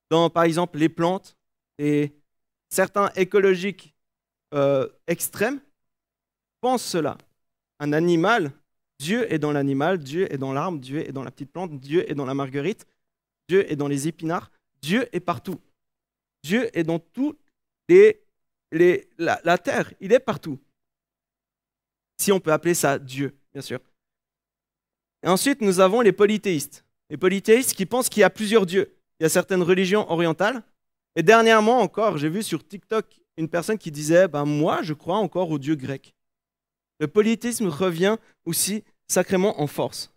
Dans, 0.10 0.30
par 0.30 0.44
exemple, 0.44 0.78
les 0.78 0.90
plantes 0.90 1.38
et 1.78 2.14
certains 2.70 3.10
écologiques 3.16 3.96
euh, 4.54 4.88
extrêmes 5.08 5.60
pensent 6.62 6.86
cela. 6.86 7.18
Un 7.80 7.94
animal, 7.94 8.52
Dieu 9.00 9.32
est 9.32 9.40
dans 9.40 9.52
l'animal, 9.52 9.98
Dieu 9.98 10.32
est 10.32 10.38
dans 10.38 10.54
l'arbre, 10.54 10.80
Dieu 10.80 11.08
est 11.08 11.12
dans 11.12 11.24
la 11.24 11.32
petite 11.32 11.52
plante, 11.52 11.80
Dieu 11.80 12.10
est 12.10 12.16
dans 12.16 12.26
la 12.26 12.34
marguerite, 12.34 12.86
Dieu 13.50 13.70
est 13.72 13.76
dans 13.76 13.88
les 13.88 14.08
épinards, 14.08 14.52
Dieu 14.82 15.08
est 15.12 15.20
partout. 15.20 15.60
Dieu 16.44 16.70
est 16.78 16.84
dans 16.84 17.00
toute 17.00 17.40
les, 17.90 19.10
la, 19.18 19.58
terre, 19.58 19.94
il 20.00 20.14
est 20.14 20.20
partout. 20.20 20.60
Si 22.18 22.32
on 22.32 22.40
peut 22.40 22.52
appeler 22.52 22.74
ça 22.74 23.00
Dieu, 23.00 23.38
bien 23.54 23.62
sûr. 23.62 23.80
Ensuite, 25.26 25.62
nous 25.62 25.80
avons 25.80 26.02
les 26.02 26.12
polythéistes. 26.12 26.86
Les 27.10 27.18
polythéistes 27.18 27.74
qui 27.74 27.86
pensent 27.86 28.10
qu'il 28.10 28.22
y 28.22 28.26
a 28.26 28.30
plusieurs 28.30 28.66
dieux. 28.66 28.96
Il 29.20 29.24
y 29.24 29.26
a 29.26 29.30
certaines 29.30 29.62
religions 29.62 30.10
orientales. 30.12 30.64
Et 31.16 31.24
dernièrement 31.24 31.80
encore, 31.80 32.18
j'ai 32.18 32.30
vu 32.30 32.44
sur 32.44 32.66
TikTok 32.68 33.22
une 33.38 33.48
personne 33.48 33.78
qui 33.78 33.92
disait 33.92 34.28
ben, 34.28 34.46
Moi, 34.46 34.82
je 34.82 34.94
crois 34.94 35.18
encore 35.18 35.50
au 35.50 35.60
Dieu 35.60 35.76
grec. 35.76 36.14
Le 37.00 37.08
politisme 37.08 37.68
revient 37.68 38.18
aussi 38.46 38.84
sacrément 39.08 39.62
en 39.62 39.68
force. 39.68 40.12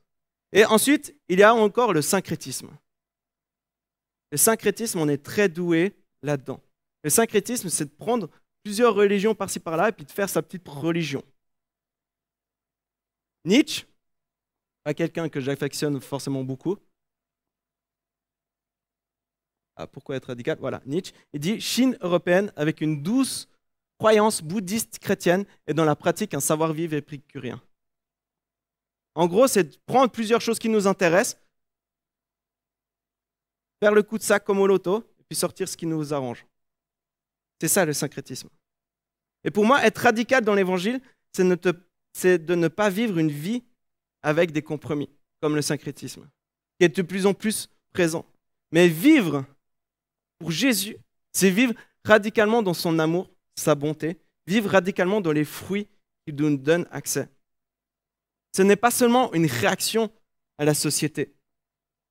Et 0.53 0.65
ensuite, 0.65 1.15
il 1.29 1.39
y 1.39 1.43
a 1.43 1.55
encore 1.55 1.93
le 1.93 2.03
syncrétisme. 2.03 2.71
Le 4.33 4.39
syncrétisme, 4.39 4.99
on 4.99 5.09
est 5.09 5.23
très 5.23 5.49
doué 5.49 5.95
là-dedans. 6.27 6.61
Le 7.03 7.11
syncrétisme, 7.11 7.69
c'est 7.71 7.87
de 7.87 7.91
prendre 7.91 8.29
plusieurs 8.63 8.95
religions 8.95 9.35
par-ci 9.35 9.61
par-là 9.61 9.89
et 9.89 9.93
puis 9.93 10.05
de 10.05 10.11
faire 10.11 10.29
sa 10.29 10.43
petite 10.43 10.69
religion. 10.69 11.23
Nietzsche, 13.45 13.87
pas 14.85 14.93
quelqu'un 14.93 15.29
que 15.29 15.41
j'affectionne 15.41 16.01
forcément 16.01 16.43
beaucoup. 16.43 16.77
Ah, 19.77 19.87
pourquoi 19.87 20.17
être 20.17 20.27
radical? 20.27 20.59
Voilà, 20.59 20.83
Nietzsche. 20.85 21.15
Il 21.33 21.41
dit 21.41 21.61
Chine 21.61 21.97
européenne 22.01 22.53
avec 22.57 22.81
une 22.81 23.03
douce 23.03 23.49
croyance 23.99 24.43
bouddhiste 24.43 24.99
chrétienne 24.99 25.45
et 25.67 25.75
dans 25.75 25.85
la 25.85 25.97
pratique 25.97 26.35
un 26.35 26.41
savoir-vivre 26.41 26.95
épicurien. 26.95 27.63
En 29.15 29.27
gros, 29.27 29.47
c'est 29.47 29.65
de 29.65 29.77
prendre 29.87 30.11
plusieurs 30.11 30.41
choses 30.41 30.59
qui 30.59 30.69
nous 30.69 30.87
intéressent, 30.87 31.41
faire 33.81 33.95
le 33.95 34.03
coup 34.03 34.19
de 34.19 34.23
sac 34.23 34.45
comme 34.45 34.61
au 34.61 34.67
loto, 34.67 35.05
puis 35.29 35.37
sortir 35.37 35.69
ce 35.69 35.77
qui 35.77 35.87
nous 35.87 36.13
arrange. 36.13 36.47
C'est 37.61 37.69
ça 37.69 37.85
le 37.85 37.93
syncrétisme. 37.93 38.49
Et 39.45 39.51
pour 39.51 39.65
moi, 39.65 39.85
être 39.85 39.99
radical 39.99 40.45
dans 40.45 40.55
l'évangile, 40.55 41.01
c'est 41.33 42.39
de 42.39 42.55
ne 42.55 42.69
pas 42.69 42.91
vivre 42.91 43.19
une 43.19 43.31
vie 43.31 43.63
avec 44.23 44.51
des 44.51 44.63
compromis, 44.63 45.11
comme 45.41 45.55
le 45.55 45.63
syncrétisme, 45.63 46.29
qui 46.79 46.85
est 46.85 46.97
de 46.97 47.03
plus 47.03 47.27
en 47.27 47.35
plus 47.35 47.69
présent. 47.93 48.27
Mais 48.73 48.89
vivre 48.89 49.45
pour 50.39 50.51
Jésus, 50.51 50.97
c'est 51.33 51.51
vivre 51.51 51.75
radicalement 52.05 52.63
dans 52.63 52.75
son 52.75 52.99
amour, 52.99 53.31
sa 53.55 53.75
bonté, 53.75 54.19
vivre 54.47 54.71
radicalement 54.71 55.21
dans 55.21 55.33
les 55.33 55.45
fruits 55.45 55.89
qu'il 56.25 56.37
nous 56.37 56.57
donne 56.57 56.87
accès. 56.91 57.29
Ce 58.55 58.63
n'est 58.63 58.77
pas 58.77 58.91
seulement 58.91 59.33
une 59.33 59.47
réaction 59.47 60.11
à 60.59 60.65
la 60.65 60.75
société, 60.75 61.35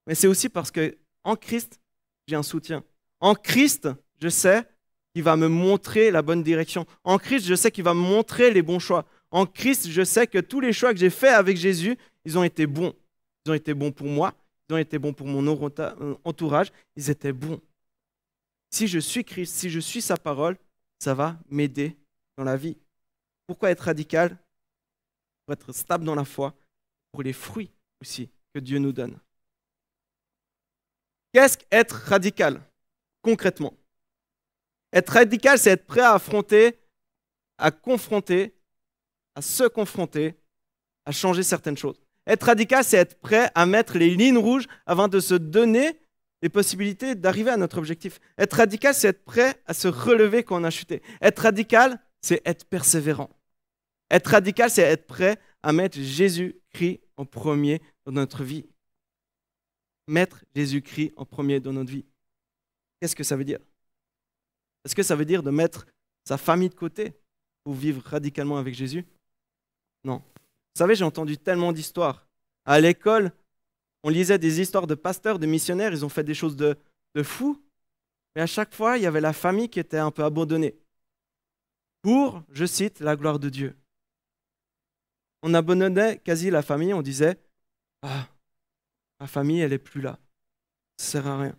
mais 0.07 0.15
c'est 0.15 0.27
aussi 0.27 0.49
parce 0.49 0.71
que 0.71 0.97
en 1.23 1.35
Christ, 1.35 1.79
j'ai 2.27 2.35
un 2.35 2.43
soutien. 2.43 2.83
En 3.19 3.35
Christ, 3.35 3.89
je 4.21 4.29
sais 4.29 4.67
qu'il 5.13 5.23
va 5.23 5.35
me 5.35 5.47
montrer 5.47 6.11
la 6.11 6.21
bonne 6.21 6.43
direction. 6.43 6.85
En 7.03 7.17
Christ, 7.17 7.45
je 7.45 7.55
sais 7.55 7.71
qu'il 7.71 7.83
va 7.83 7.93
me 7.93 8.01
montrer 8.01 8.51
les 8.51 8.61
bons 8.61 8.79
choix. 8.79 9.05
En 9.31 9.45
Christ, 9.45 9.89
je 9.89 10.03
sais 10.03 10.27
que 10.27 10.39
tous 10.39 10.59
les 10.59 10.73
choix 10.73 10.93
que 10.93 10.99
j'ai 10.99 11.09
faits 11.09 11.33
avec 11.33 11.57
Jésus, 11.57 11.97
ils 12.23 12.37
ont 12.37 12.43
été 12.43 12.67
bons. 12.67 12.93
Ils 13.45 13.51
ont 13.51 13.55
été 13.55 13.73
bons 13.73 13.91
pour 13.91 14.07
moi, 14.07 14.33
ils 14.69 14.73
ont 14.73 14.77
été 14.77 14.97
bons 14.97 15.13
pour 15.13 15.27
mon 15.27 15.45
entourage, 16.23 16.71
ils 16.95 17.09
étaient 17.09 17.33
bons. 17.33 17.61
Si 18.71 18.87
je 18.87 18.99
suis 18.99 19.23
Christ, 19.23 19.53
si 19.53 19.69
je 19.69 19.79
suis 19.79 20.01
sa 20.01 20.17
parole, 20.17 20.57
ça 20.99 21.13
va 21.13 21.37
m'aider 21.49 21.95
dans 22.37 22.43
la 22.43 22.57
vie. 22.57 22.77
Pourquoi 23.47 23.69
être 23.69 23.81
radical? 23.81 24.37
Pour 25.45 25.53
être 25.53 25.71
stable 25.73 26.03
dans 26.03 26.15
la 26.15 26.25
foi, 26.25 26.55
pour 27.11 27.21
les 27.21 27.33
fruits 27.33 27.71
aussi 28.01 28.29
que 28.53 28.59
Dieu 28.59 28.79
nous 28.79 28.91
donne. 28.91 29.17
Qu'est-ce 31.31 31.57
qu'être 31.57 31.93
radical? 31.93 32.61
Concrètement 33.25 33.73
Être 34.93 35.13
radical, 35.13 35.57
c'est 35.57 35.71
être 35.71 35.87
prêt 35.87 36.01
à 36.01 36.13
affronter, 36.13 36.79
à 37.57 37.71
confronter, 37.71 38.53
à 39.33 39.41
se 39.41 39.63
confronter, 39.63 40.35
à 41.05 41.11
changer 41.11 41.41
certaines 41.41 41.77
choses. 41.77 41.99
Être 42.27 42.43
radical, 42.43 42.83
c'est 42.83 42.97
être 42.97 43.19
prêt 43.19 43.49
à 43.55 43.65
mettre 43.65 43.97
les 43.97 44.11
lignes 44.11 44.37
rouges 44.37 44.67
avant 44.85 45.07
de 45.07 45.19
se 45.19 45.33
donner 45.33 45.99
les 46.43 46.49
possibilités 46.49 47.15
d'arriver 47.15 47.49
à 47.49 47.57
notre 47.57 47.79
objectif. 47.79 48.19
Être 48.37 48.57
radical, 48.57 48.93
c'est 48.93 49.07
être 49.07 49.25
prêt 49.25 49.55
à 49.65 49.73
se 49.73 49.87
relever 49.87 50.43
quand 50.43 50.61
on 50.61 50.63
a 50.63 50.69
chuté. 50.69 51.01
Être 51.19 51.39
radical, 51.39 51.99
c'est 52.21 52.41
être 52.45 52.65
persévérant. 52.65 53.31
Être 54.11 54.27
radical, 54.27 54.69
c'est 54.69 54.83
être 54.83 55.07
prêt 55.07 55.39
à 55.63 55.73
mettre 55.73 55.99
Jésus-Christ 55.99 57.01
en 57.17 57.25
premier 57.25 57.81
dans 58.05 58.11
notre 58.11 58.43
vie. 58.43 58.65
Mettre 60.07 60.45
Jésus-Christ 60.55 61.13
en 61.17 61.25
premier 61.25 61.59
dans 61.59 61.73
notre 61.73 61.91
vie. 61.91 62.05
Qu'est-ce 62.99 63.15
que 63.15 63.23
ça 63.23 63.35
veut 63.35 63.43
dire? 63.43 63.59
Est-ce 64.83 64.95
que 64.95 65.03
ça 65.03 65.15
veut 65.15 65.25
dire 65.25 65.43
de 65.43 65.51
mettre 65.51 65.85
sa 66.23 66.37
famille 66.37 66.69
de 66.69 66.75
côté 66.75 67.13
pour 67.63 67.73
vivre 67.73 68.01
radicalement 68.05 68.57
avec 68.57 68.75
Jésus? 68.75 69.05
Non. 70.03 70.17
Vous 70.17 70.79
savez, 70.79 70.95
j'ai 70.95 71.03
entendu 71.03 71.37
tellement 71.37 71.71
d'histoires. 71.71 72.27
À 72.65 72.79
l'école, 72.79 73.31
on 74.03 74.09
lisait 74.09 74.37
des 74.37 74.61
histoires 74.61 74.87
de 74.87 74.95
pasteurs, 74.95 75.39
de 75.39 75.47
missionnaires, 75.47 75.91
ils 75.91 76.05
ont 76.05 76.09
fait 76.09 76.23
des 76.23 76.33
choses 76.33 76.55
de, 76.55 76.77
de 77.15 77.23
fous. 77.23 77.61
Mais 78.35 78.41
à 78.41 78.47
chaque 78.47 78.73
fois, 78.73 78.97
il 78.97 79.03
y 79.03 79.07
avait 79.07 79.21
la 79.21 79.33
famille 79.33 79.69
qui 79.69 79.79
était 79.79 79.97
un 79.97 80.11
peu 80.11 80.23
abandonnée. 80.23 80.77
Pour, 82.01 82.43
je 82.51 82.65
cite, 82.65 82.99
la 82.99 83.15
gloire 83.15 83.39
de 83.39 83.49
Dieu. 83.49 83.75
On 85.41 85.53
abandonnait 85.53 86.19
quasi 86.19 86.51
la 86.51 86.61
famille, 86.61 86.93
on 86.93 87.01
disait 87.01 87.39
Ah, 88.03 88.27
ma 89.19 89.27
famille, 89.27 89.61
elle 89.61 89.71
n'est 89.71 89.79
plus 89.79 90.01
là. 90.01 90.19
Ça 90.97 91.19
ne 91.19 91.23
sert 91.23 91.31
à 91.31 91.39
rien. 91.39 91.55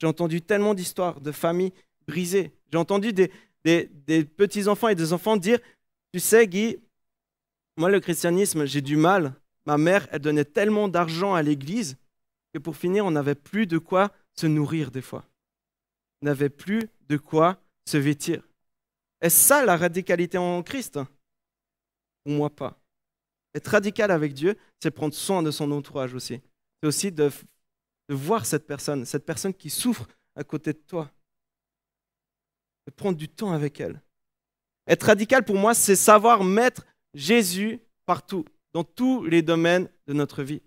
J'ai 0.00 0.06
entendu 0.06 0.42
tellement 0.42 0.74
d'histoires 0.74 1.20
de 1.20 1.32
familles 1.32 1.72
brisées. 2.06 2.52
J'ai 2.72 2.78
entendu 2.78 3.12
des, 3.12 3.30
petits-enfants 3.64 4.88
et 4.88 4.94
des 4.94 5.12
enfants 5.12 5.36
dire 5.36 5.58
Tu 6.12 6.20
sais, 6.20 6.46
Guy, 6.46 6.78
moi, 7.76 7.90
le 7.90 8.00
christianisme, 8.00 8.64
j'ai 8.66 8.80
du 8.80 8.96
mal 8.96 9.34
ma 9.66 9.78
mère, 9.78 10.06
elle 10.10 10.20
donnait 10.20 10.44
tellement 10.44 10.88
d'argent 10.88 11.34
à 11.34 11.42
l'église 11.42 11.96
que 12.52 12.58
pour 12.58 12.76
finir, 12.76 13.04
on 13.04 13.10
n'avait 13.10 13.34
plus 13.34 13.66
de 13.66 13.78
quoi 13.78 14.12
se 14.34 14.46
nourrir 14.46 14.90
des 14.90 15.02
fois. 15.02 15.24
On 16.22 16.26
n'avait 16.26 16.50
plus 16.50 16.88
de 17.08 17.16
quoi 17.16 17.58
se 17.86 17.96
vêtir. 17.96 18.42
Est-ce 19.20 19.36
ça 19.36 19.64
la 19.64 19.76
radicalité 19.76 20.38
en 20.38 20.62
Christ? 20.62 20.98
Pour 22.24 22.32
moi, 22.32 22.50
pas. 22.50 22.78
Être 23.54 23.68
radical 23.68 24.10
avec 24.10 24.34
Dieu, 24.34 24.56
c'est 24.82 24.90
prendre 24.90 25.14
soin 25.14 25.42
de 25.42 25.50
son 25.50 25.70
entourage 25.72 26.14
aussi. 26.14 26.40
C'est 26.80 26.86
aussi 26.86 27.12
de, 27.12 27.30
de 28.08 28.14
voir 28.14 28.46
cette 28.46 28.66
personne, 28.66 29.04
cette 29.04 29.24
personne 29.24 29.54
qui 29.54 29.70
souffre 29.70 30.06
à 30.36 30.44
côté 30.44 30.72
de 30.72 30.78
toi. 30.78 31.10
De 32.86 32.92
prendre 32.92 33.16
du 33.16 33.28
temps 33.28 33.52
avec 33.52 33.80
elle. 33.80 34.02
Être 34.86 35.04
radical 35.04 35.44
pour 35.44 35.56
moi, 35.56 35.74
c'est 35.74 35.96
savoir 35.96 36.44
mettre 36.44 36.84
Jésus 37.14 37.80
partout 38.04 38.44
dans 38.72 38.84
tous 38.84 39.24
les 39.24 39.40
domaines 39.40 39.88
de 40.06 40.12
notre 40.12 40.42
vie. 40.42 40.60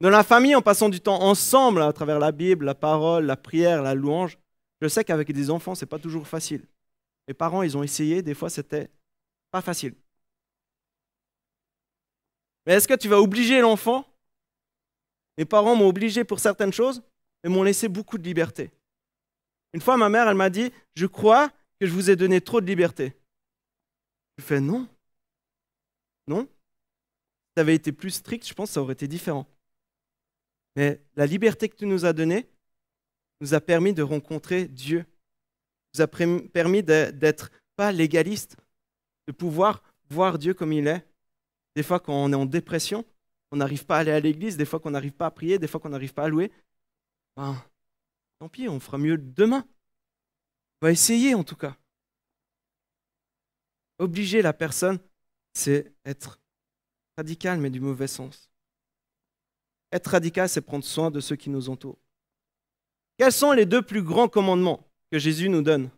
Dans 0.00 0.10
la 0.10 0.24
famille, 0.24 0.54
en 0.54 0.62
passant 0.62 0.88
du 0.88 1.00
temps 1.00 1.22
ensemble 1.22 1.82
à 1.82 1.92
travers 1.92 2.18
la 2.18 2.32
Bible, 2.32 2.64
la 2.64 2.74
parole, 2.74 3.26
la 3.26 3.36
prière, 3.36 3.82
la 3.82 3.94
louange, 3.94 4.38
je 4.80 4.88
sais 4.88 5.04
qu'avec 5.04 5.30
des 5.32 5.50
enfants, 5.50 5.74
ce 5.74 5.84
n'est 5.84 5.88
pas 5.88 5.98
toujours 5.98 6.26
facile. 6.26 6.66
Mes 7.28 7.34
parents, 7.34 7.62
ils 7.62 7.76
ont 7.76 7.84
essayé, 7.84 8.22
des 8.22 8.34
fois, 8.34 8.50
c'était 8.50 8.90
pas 9.50 9.60
facile. 9.60 9.94
Mais 12.66 12.74
est-ce 12.74 12.88
que 12.88 12.94
tu 12.94 13.08
vas 13.08 13.20
obliger 13.20 13.60
l'enfant 13.60 14.04
Mes 15.38 15.44
parents 15.44 15.74
m'ont 15.74 15.88
obligé 15.88 16.24
pour 16.24 16.40
certaines 16.40 16.72
choses, 16.72 17.02
mais 17.42 17.50
m'ont 17.50 17.62
laissé 17.62 17.88
beaucoup 17.88 18.18
de 18.18 18.24
liberté. 18.24 18.70
Une 19.72 19.80
fois, 19.80 19.96
ma 19.96 20.08
mère, 20.08 20.28
elle 20.28 20.36
m'a 20.36 20.50
dit 20.50 20.70
Je 20.94 21.06
crois 21.06 21.50
que 21.80 21.86
je 21.86 21.92
vous 21.92 22.10
ai 22.10 22.16
donné 22.16 22.40
trop 22.40 22.60
de 22.60 22.66
liberté. 22.66 23.14
Je 24.38 24.44
fais 24.44 24.60
Non, 24.60 24.88
non 26.26 26.42
Si 26.42 27.54
tu 27.56 27.60
avais 27.60 27.74
été 27.74 27.92
plus 27.92 28.10
strict, 28.10 28.46
je 28.46 28.54
pense 28.54 28.70
que 28.70 28.74
ça 28.74 28.82
aurait 28.82 28.92
été 28.92 29.08
différent. 29.08 29.46
Mais 30.76 31.02
la 31.16 31.26
liberté 31.26 31.68
que 31.68 31.76
tu 31.76 31.86
nous 31.86 32.04
as 32.04 32.12
donnée 32.12 32.48
nous 33.40 33.54
a 33.54 33.60
permis 33.60 33.92
de 33.92 34.02
rencontrer 34.02 34.66
Dieu, 34.66 35.04
nous 35.94 36.00
a 36.00 36.06
permis 36.06 36.82
d'être 36.82 37.50
pas 37.76 37.92
légaliste, 37.92 38.56
de 39.26 39.32
pouvoir 39.32 39.82
voir 40.08 40.38
Dieu 40.38 40.54
comme 40.54 40.72
il 40.72 40.86
est. 40.86 41.04
Des 41.74 41.82
fois, 41.82 42.00
quand 42.00 42.14
on 42.14 42.32
est 42.32 42.36
en 42.36 42.46
dépression, 42.46 43.04
on 43.52 43.56
n'arrive 43.56 43.86
pas 43.86 43.98
à 43.98 44.00
aller 44.00 44.10
à 44.10 44.20
l'église, 44.20 44.56
des 44.56 44.64
fois 44.64 44.80
qu'on 44.80 44.90
n'arrive 44.90 45.12
pas 45.12 45.26
à 45.26 45.30
prier, 45.30 45.58
des 45.58 45.68
fois 45.68 45.80
qu'on 45.80 45.90
n'arrive 45.90 46.14
pas 46.14 46.24
à 46.24 46.28
louer. 46.28 46.50
Ben, 47.36 47.62
tant 48.38 48.48
pis, 48.48 48.68
on 48.68 48.80
fera 48.80 48.98
mieux 48.98 49.16
demain. 49.18 49.64
On 50.80 50.86
va 50.86 50.92
essayer 50.92 51.34
en 51.34 51.44
tout 51.44 51.56
cas. 51.56 51.76
Obliger 53.98 54.42
la 54.42 54.52
personne 54.52 54.98
c'est 55.54 55.92
être 56.04 56.40
radical, 57.16 57.60
mais 57.60 57.70
du 57.70 57.80
mauvais 57.80 58.06
sens. 58.06 58.50
Être 59.92 60.08
radical, 60.08 60.48
c'est 60.48 60.62
prendre 60.62 60.84
soin 60.84 61.10
de 61.10 61.20
ceux 61.20 61.36
qui 61.36 61.50
nous 61.50 61.68
entourent. 61.68 61.98
Quels 63.18 63.32
sont 63.32 63.52
les 63.52 63.66
deux 63.66 63.82
plus 63.82 64.02
grands 64.02 64.28
commandements 64.28 64.88
que 65.10 65.18
Jésus 65.18 65.48
nous 65.48 65.62
donne? 65.62 65.90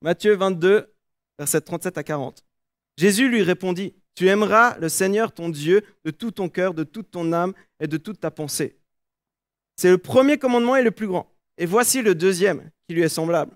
Matthieu 0.00 0.36
22, 0.36 0.93
versets 1.38 1.60
37 1.60 1.98
à 1.98 2.02
40. 2.02 2.44
Jésus 2.96 3.28
lui 3.28 3.42
répondit, 3.42 3.94
Tu 4.14 4.28
aimeras 4.28 4.78
le 4.78 4.88
Seigneur 4.88 5.32
ton 5.32 5.48
Dieu 5.48 5.82
de 6.04 6.10
tout 6.10 6.30
ton 6.30 6.48
cœur, 6.48 6.74
de 6.74 6.84
toute 6.84 7.10
ton 7.10 7.32
âme 7.32 7.52
et 7.80 7.86
de 7.86 7.96
toute 7.96 8.20
ta 8.20 8.30
pensée. 8.30 8.76
C'est 9.76 9.90
le 9.90 9.98
premier 9.98 10.38
commandement 10.38 10.76
et 10.76 10.82
le 10.82 10.90
plus 10.90 11.08
grand. 11.08 11.30
Et 11.58 11.66
voici 11.66 12.02
le 12.02 12.14
deuxième 12.14 12.70
qui 12.86 12.94
lui 12.94 13.02
est 13.02 13.08
semblable. 13.08 13.52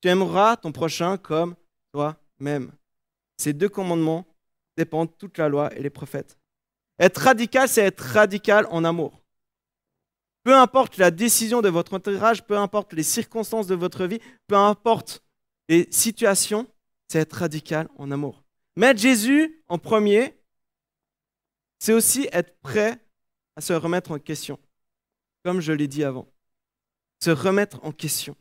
Tu 0.00 0.08
aimeras 0.08 0.56
ton 0.56 0.72
prochain 0.72 1.16
comme 1.18 1.54
toi-même. 1.92 2.72
Ces 3.36 3.52
deux 3.52 3.68
commandements 3.68 4.26
dépendent 4.76 5.16
toute 5.18 5.36
la 5.38 5.48
loi 5.48 5.74
et 5.76 5.82
les 5.82 5.90
prophètes. 5.90 6.38
Être 6.98 7.18
radical, 7.18 7.68
c'est 7.68 7.82
être 7.82 8.00
radical 8.00 8.66
en 8.70 8.84
amour. 8.84 9.22
Peu 10.42 10.54
importe 10.54 10.96
la 10.96 11.10
décision 11.10 11.60
de 11.60 11.68
votre 11.68 11.94
entourage, 11.94 12.44
peu 12.44 12.56
importe 12.56 12.92
les 12.92 13.02
circonstances 13.02 13.66
de 13.66 13.74
votre 13.74 14.06
vie, 14.06 14.20
peu 14.46 14.56
importe 14.56 15.22
les 15.68 15.86
situations, 15.90 16.66
c'est 17.10 17.18
être 17.18 17.32
radical 17.32 17.88
en 17.96 18.12
amour. 18.12 18.44
Mettre 18.76 19.00
Jésus 19.00 19.64
en 19.66 19.78
premier, 19.78 20.38
c'est 21.80 21.92
aussi 21.92 22.28
être 22.30 22.56
prêt 22.60 23.04
à 23.56 23.60
se 23.60 23.72
remettre 23.72 24.12
en 24.12 24.20
question, 24.20 24.60
comme 25.42 25.60
je 25.60 25.72
l'ai 25.72 25.88
dit 25.88 26.04
avant. 26.04 26.28
Se 27.18 27.30
remettre 27.30 27.84
en 27.84 27.90
question. 27.90 28.36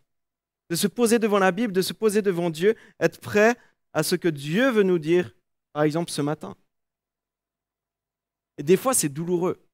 De 0.69 0.75
se 0.75 0.85
poser 0.85 1.17
devant 1.17 1.39
la 1.39 1.51
Bible, 1.51 1.73
de 1.73 1.81
se 1.81 1.93
poser 1.93 2.21
devant 2.21 2.51
Dieu, 2.51 2.75
être 2.99 3.19
prêt 3.19 3.57
à 3.91 4.03
ce 4.03 4.15
que 4.15 4.27
Dieu 4.27 4.69
veut 4.69 4.83
nous 4.83 4.99
dire, 4.99 5.35
par 5.73 5.81
exemple 5.81 6.11
ce 6.11 6.21
matin. 6.21 6.55
Et 8.59 8.63
des 8.63 8.77
fois, 8.77 8.93
c'est 8.93 9.09
douloureux. 9.09 9.65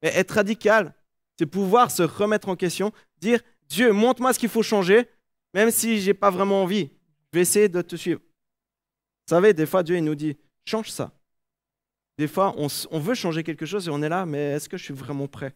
Mais 0.00 0.08
être 0.16 0.36
radical, 0.36 0.94
c'est 1.38 1.44
pouvoir 1.44 1.90
se 1.90 2.02
remettre 2.02 2.48
en 2.48 2.56
question, 2.56 2.94
dire 3.18 3.42
Dieu, 3.68 3.92
montre-moi 3.92 4.32
ce 4.32 4.38
qu'il 4.38 4.48
faut 4.48 4.62
changer, 4.62 5.06
même 5.52 5.70
si 5.70 6.00
je 6.00 6.06
n'ai 6.06 6.14
pas 6.14 6.30
vraiment 6.30 6.62
envie. 6.62 6.88
Je 7.34 7.40
vais 7.40 7.42
essayer 7.42 7.68
de 7.68 7.82
te 7.82 7.96
suivre. 7.96 8.20
Vous 8.20 9.30
savez, 9.34 9.52
des 9.52 9.66
fois, 9.66 9.82
Dieu 9.82 9.96
il 9.96 10.04
nous 10.04 10.14
dit 10.14 10.36
change 10.64 10.88
ça. 10.92 11.12
Des 12.16 12.28
fois, 12.28 12.54
on, 12.56 13.00
veut 13.00 13.14
changer 13.16 13.42
quelque 13.42 13.66
chose 13.66 13.88
et 13.88 13.90
on 13.90 14.00
est 14.02 14.08
là, 14.08 14.24
mais 14.24 14.52
est-ce 14.52 14.68
que 14.68 14.76
je 14.76 14.84
suis 14.84 14.94
vraiment 14.94 15.26
prêt? 15.26 15.52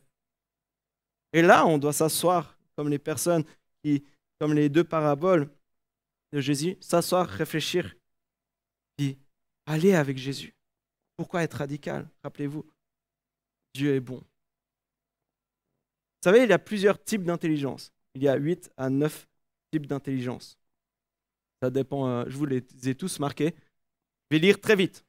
Et 1.32 1.40
là, 1.40 1.64
on 1.64 1.78
doit 1.78 1.92
s'asseoir 1.92 2.58
comme 2.74 2.88
les 2.88 2.98
personnes 2.98 3.44
qui, 3.84 4.02
comme 4.40 4.54
les 4.54 4.68
deux 4.68 4.82
paraboles 4.82 5.48
de 6.32 6.40
Jésus, 6.40 6.76
s'asseoir, 6.80 7.28
réfléchir, 7.28 7.94
puis 8.96 9.16
aller 9.64 9.94
avec 9.94 10.18
Jésus. 10.18 10.56
Pourquoi 11.16 11.44
être 11.44 11.58
radical? 11.58 12.10
Rappelez-vous, 12.24 12.68
Dieu 13.72 13.94
est 13.94 14.00
bon. 14.00 14.16
Vous 14.16 14.24
savez, 16.24 16.42
il 16.42 16.50
y 16.50 16.52
a 16.52 16.58
plusieurs 16.58 17.00
types 17.00 17.22
d'intelligence. 17.22 17.92
Il 18.16 18.24
y 18.24 18.28
a 18.28 18.34
8 18.34 18.68
à 18.76 18.90
9 18.90 19.28
types 19.70 19.86
d'intelligence. 19.86 20.57
Ça 21.62 21.70
dépend, 21.70 22.08
euh, 22.08 22.24
je 22.28 22.36
vous 22.36 22.46
les 22.46 22.64
ai 22.86 22.94
tous 22.94 23.18
marqués. 23.18 23.54
Je 24.30 24.36
vais 24.36 24.40
lire 24.40 24.60
très 24.60 24.76
vite. 24.76 25.04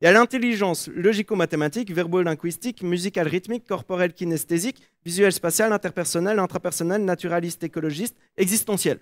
Il 0.00 0.06
y 0.06 0.08
a 0.08 0.12
l'intelligence 0.12 0.88
logico-mathématique, 0.88 1.90
verbo-linguistique, 1.92 2.82
musicale 2.82 3.28
rythmique, 3.28 3.66
corporelle 3.66 4.12
kinesthésique, 4.12 4.82
visuelle 5.04 5.32
spatiale, 5.32 5.72
interpersonnelle, 5.72 6.38
intrapersonnelle, 6.38 7.04
naturaliste, 7.04 7.62
écologiste, 7.62 8.16
existentielle. 8.36 9.00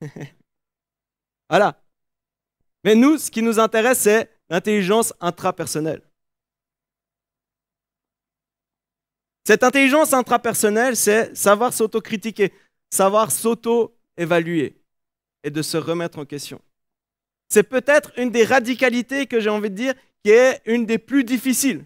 voilà. 1.48 1.80
Mais 2.84 2.94
nous, 2.94 3.18
ce 3.18 3.30
qui 3.30 3.42
nous 3.42 3.60
intéresse, 3.60 4.00
c'est 4.00 4.30
l'intelligence 4.48 5.14
intrapersonnelle. 5.20 6.02
Cette 9.44 9.64
intelligence 9.64 10.12
intrapersonnelle, 10.12 10.96
c'est 10.96 11.34
savoir 11.34 11.72
s'autocritiquer, 11.72 12.52
savoir 12.90 13.30
s'auto-évaluer 13.30 14.80
et 15.42 15.50
de 15.50 15.62
se 15.62 15.76
remettre 15.76 16.18
en 16.18 16.24
question. 16.24 16.60
C'est 17.48 17.64
peut-être 17.64 18.12
une 18.18 18.30
des 18.30 18.44
radicalités 18.44 19.26
que 19.26 19.40
j'ai 19.40 19.50
envie 19.50 19.70
de 19.70 19.74
dire 19.74 19.94
qui 20.24 20.30
est 20.30 20.62
une 20.64 20.86
des 20.86 20.98
plus 20.98 21.24
difficiles. 21.24 21.84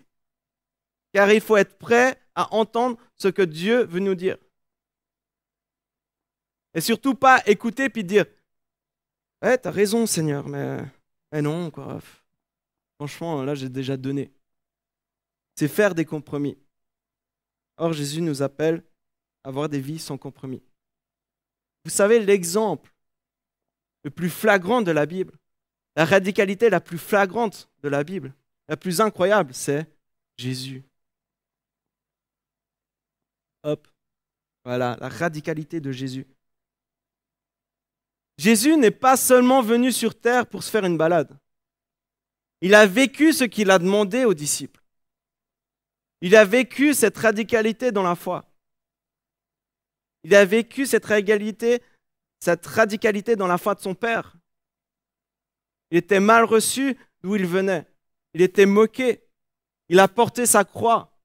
Car 1.12 1.32
il 1.32 1.40
faut 1.40 1.56
être 1.56 1.78
prêt 1.78 2.20
à 2.34 2.54
entendre 2.54 2.98
ce 3.16 3.28
que 3.28 3.42
Dieu 3.42 3.84
veut 3.84 4.00
nous 4.00 4.14
dire. 4.14 4.36
Et 6.74 6.82
surtout 6.82 7.14
pas 7.14 7.42
écouter 7.46 7.88
puis 7.88 8.04
dire 8.04 8.26
Ouais, 9.42 9.56
t'as 9.56 9.70
raison, 9.70 10.06
Seigneur, 10.06 10.46
mais, 10.46 10.78
mais 11.32 11.42
non, 11.42 11.70
quoi. 11.70 12.00
Franchement, 12.96 13.42
là, 13.42 13.54
j'ai 13.54 13.68
déjà 13.68 13.96
donné. 13.96 14.30
C'est 15.54 15.68
faire 15.68 15.94
des 15.94 16.04
compromis. 16.04 16.58
Or, 17.76 17.92
Jésus 17.92 18.22
nous 18.22 18.42
appelle 18.42 18.82
à 19.44 19.48
avoir 19.48 19.68
des 19.68 19.80
vies 19.80 19.98
sans 19.98 20.18
compromis. 20.18 20.62
Vous 21.84 21.90
savez, 21.90 22.18
l'exemple 22.18 22.92
le 24.02 24.10
plus 24.10 24.30
flagrant 24.30 24.82
de 24.82 24.92
la 24.92 25.04
Bible, 25.04 25.36
la 25.96 26.04
radicalité 26.04 26.70
la 26.70 26.80
plus 26.80 26.98
flagrante 26.98 27.68
de 27.82 27.88
la 27.88 28.04
Bible, 28.04 28.34
la 28.68 28.76
plus 28.76 29.00
incroyable, 29.00 29.52
c'est 29.54 29.86
Jésus. 30.36 30.84
Hop, 33.62 33.88
voilà, 34.64 34.96
la 35.00 35.08
radicalité 35.08 35.80
de 35.80 35.90
Jésus. 35.90 36.26
Jésus 38.38 38.76
n'est 38.76 38.90
pas 38.90 39.16
seulement 39.16 39.62
venu 39.62 39.90
sur 39.90 40.14
terre 40.14 40.46
pour 40.46 40.62
se 40.62 40.70
faire 40.70 40.84
une 40.84 40.98
balade. 40.98 41.36
Il 42.60 42.74
a 42.74 42.86
vécu 42.86 43.32
ce 43.32 43.44
qu'il 43.44 43.70
a 43.70 43.78
demandé 43.78 44.24
aux 44.24 44.34
disciples. 44.34 44.82
Il 46.20 46.34
a 46.34 46.44
vécu 46.44 46.94
cette 46.94 47.18
radicalité 47.18 47.92
dans 47.92 48.02
la 48.02 48.14
foi. 48.14 48.50
Il 50.24 50.34
a 50.34 50.44
vécu 50.44 50.86
cette 50.86 51.04
radicalité, 51.04 51.82
cette 52.40 52.66
radicalité 52.66 53.36
dans 53.36 53.46
la 53.46 53.58
foi 53.58 53.74
de 53.74 53.80
son 53.80 53.94
Père. 53.94 54.36
Il 55.90 55.98
était 55.98 56.20
mal 56.20 56.44
reçu 56.44 56.96
d'où 57.22 57.36
il 57.36 57.46
venait. 57.46 57.86
Il 58.34 58.42
était 58.42 58.66
moqué. 58.66 59.22
Il 59.88 60.00
a 60.00 60.08
porté 60.08 60.46
sa 60.46 60.64
croix 60.64 61.16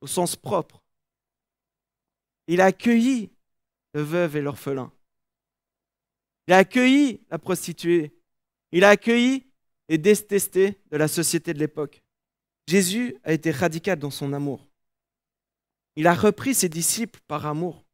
au 0.00 0.06
sens 0.06 0.36
propre. 0.36 0.82
Il 2.46 2.60
a 2.60 2.66
accueilli 2.66 3.30
le 3.92 4.02
veuve 4.02 4.36
et 4.36 4.40
l'orphelin. 4.40 4.92
Il 6.46 6.54
a 6.54 6.58
accueilli 6.58 7.26
la 7.30 7.38
prostituée. 7.38 8.16
Il 8.72 8.84
a 8.84 8.90
accueilli 8.90 9.46
les 9.88 9.98
détestés 9.98 10.80
de 10.90 10.96
la 10.96 11.08
société 11.08 11.52
de 11.52 11.58
l'époque. 11.58 12.02
Jésus 12.66 13.16
a 13.22 13.32
été 13.32 13.50
radical 13.50 13.98
dans 13.98 14.10
son 14.10 14.32
amour. 14.32 14.66
Il 15.94 16.06
a 16.06 16.14
repris 16.14 16.54
ses 16.54 16.68
disciples 16.68 17.20
par 17.26 17.46
amour. 17.46 17.84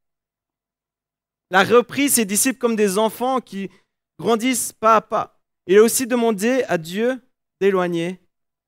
Il 1.50 1.56
a 1.56 1.64
repris 1.64 2.08
ses 2.08 2.24
disciples 2.24 2.58
comme 2.58 2.76
des 2.76 2.98
enfants 2.98 3.40
qui 3.40 3.70
grandissent 4.18 4.72
pas 4.72 4.96
à 4.96 5.00
pas. 5.00 5.38
Il 5.66 5.78
a 5.78 5.82
aussi 5.82 6.06
demandé 6.06 6.64
à 6.68 6.78
Dieu 6.78 7.20
d'éloigner 7.60 8.20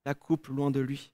la 0.04 0.14
coupe 0.14 0.48
loin 0.48 0.70
de 0.70 0.80
lui. 0.80 1.12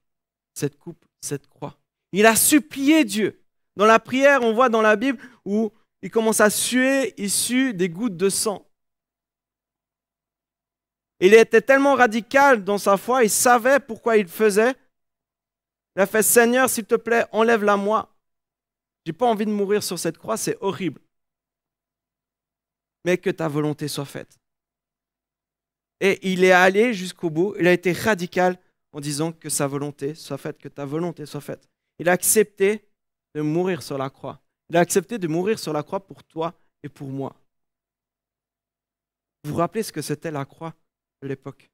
Cette 0.55 0.76
coupe, 0.76 1.05
cette 1.20 1.46
croix. 1.46 1.79
Il 2.12 2.26
a 2.26 2.35
supplié 2.35 3.05
Dieu. 3.05 3.40
Dans 3.76 3.87
la 3.87 4.00
prière, 4.00 4.42
on 4.42 4.53
voit 4.53 4.68
dans 4.68 4.83
la 4.83 4.96
Bible 4.96 5.22
où 5.44 5.72
il 6.03 6.11
commence 6.11 6.40
à 6.40 6.50
suer 6.50 7.14
issu 7.16 7.72
des 7.72 7.88
gouttes 7.88 8.16
de 8.16 8.29
sang. 8.29 8.66
Il 11.20 11.35
était 11.35 11.61
tellement 11.61 11.94
radical 11.94 12.64
dans 12.64 12.79
sa 12.79 12.96
foi, 12.96 13.24
il 13.24 13.31
savait 13.31 13.79
pourquoi 13.79 14.16
il 14.16 14.26
faisait. 14.26 14.74
Il 15.96 16.03
a 16.03 16.07
fait 16.07 16.22
Seigneur, 16.22 16.68
s'il 16.70 16.85
te 16.85 16.94
plaît, 16.94 17.24
enlève-la 17.33 17.76
moi. 17.76 18.14
J'ai 19.05 19.12
pas 19.12 19.26
envie 19.26 19.46
de 19.46 19.50
mourir 19.50 19.83
sur 19.83 19.98
cette 19.98 20.18
croix, 20.18 20.37
c'est 20.37 20.57
horrible. 20.61 21.00
Mais 23.05 23.18
que 23.18 23.31
ta 23.31 23.48
volonté 23.48 23.88
soit 23.88 24.05
faite. 24.05 24.38
Et 26.00 26.33
il 26.33 26.44
est 26.44 26.53
allé 26.53 26.94
jusqu'au 26.94 27.31
bout, 27.31 27.55
il 27.59 27.66
a 27.66 27.72
été 27.72 27.92
radical 27.92 28.59
en 28.92 29.00
disant 29.00 29.33
que 29.33 29.48
sa 29.48 29.66
volonté 29.66 30.14
soit 30.14 30.38
faite, 30.38 30.59
que 30.59 30.68
ta 30.68 30.85
volonté 30.85 31.26
soit 31.26 31.40
faite. 31.40 31.68
Il 31.98 32.09
a 32.09 32.12
accepté 32.12 32.88
de 33.35 33.42
mourir 33.42 33.83
sur 33.83 33.98
la 33.98 34.11
croix. 34.11 34.40
Il 34.68 34.76
a 34.76 34.81
accepté 34.81 35.18
de 35.18 35.29
mourir 35.29 35.59
sur 35.59 35.72
la 35.72 35.83
croix 35.83 36.00
pour 36.00 36.24
toi 36.24 36.55
et 36.83 36.88
pour 36.88 37.09
moi. 37.09 37.35
Vous 39.44 39.53
vous 39.53 39.57
rappelez 39.57 39.83
ce 39.83 39.92
que 39.92 40.03
c'était 40.03 40.31
la 40.31 40.44
croix 40.44 40.74
de 41.22 41.29
l'époque? 41.29 41.69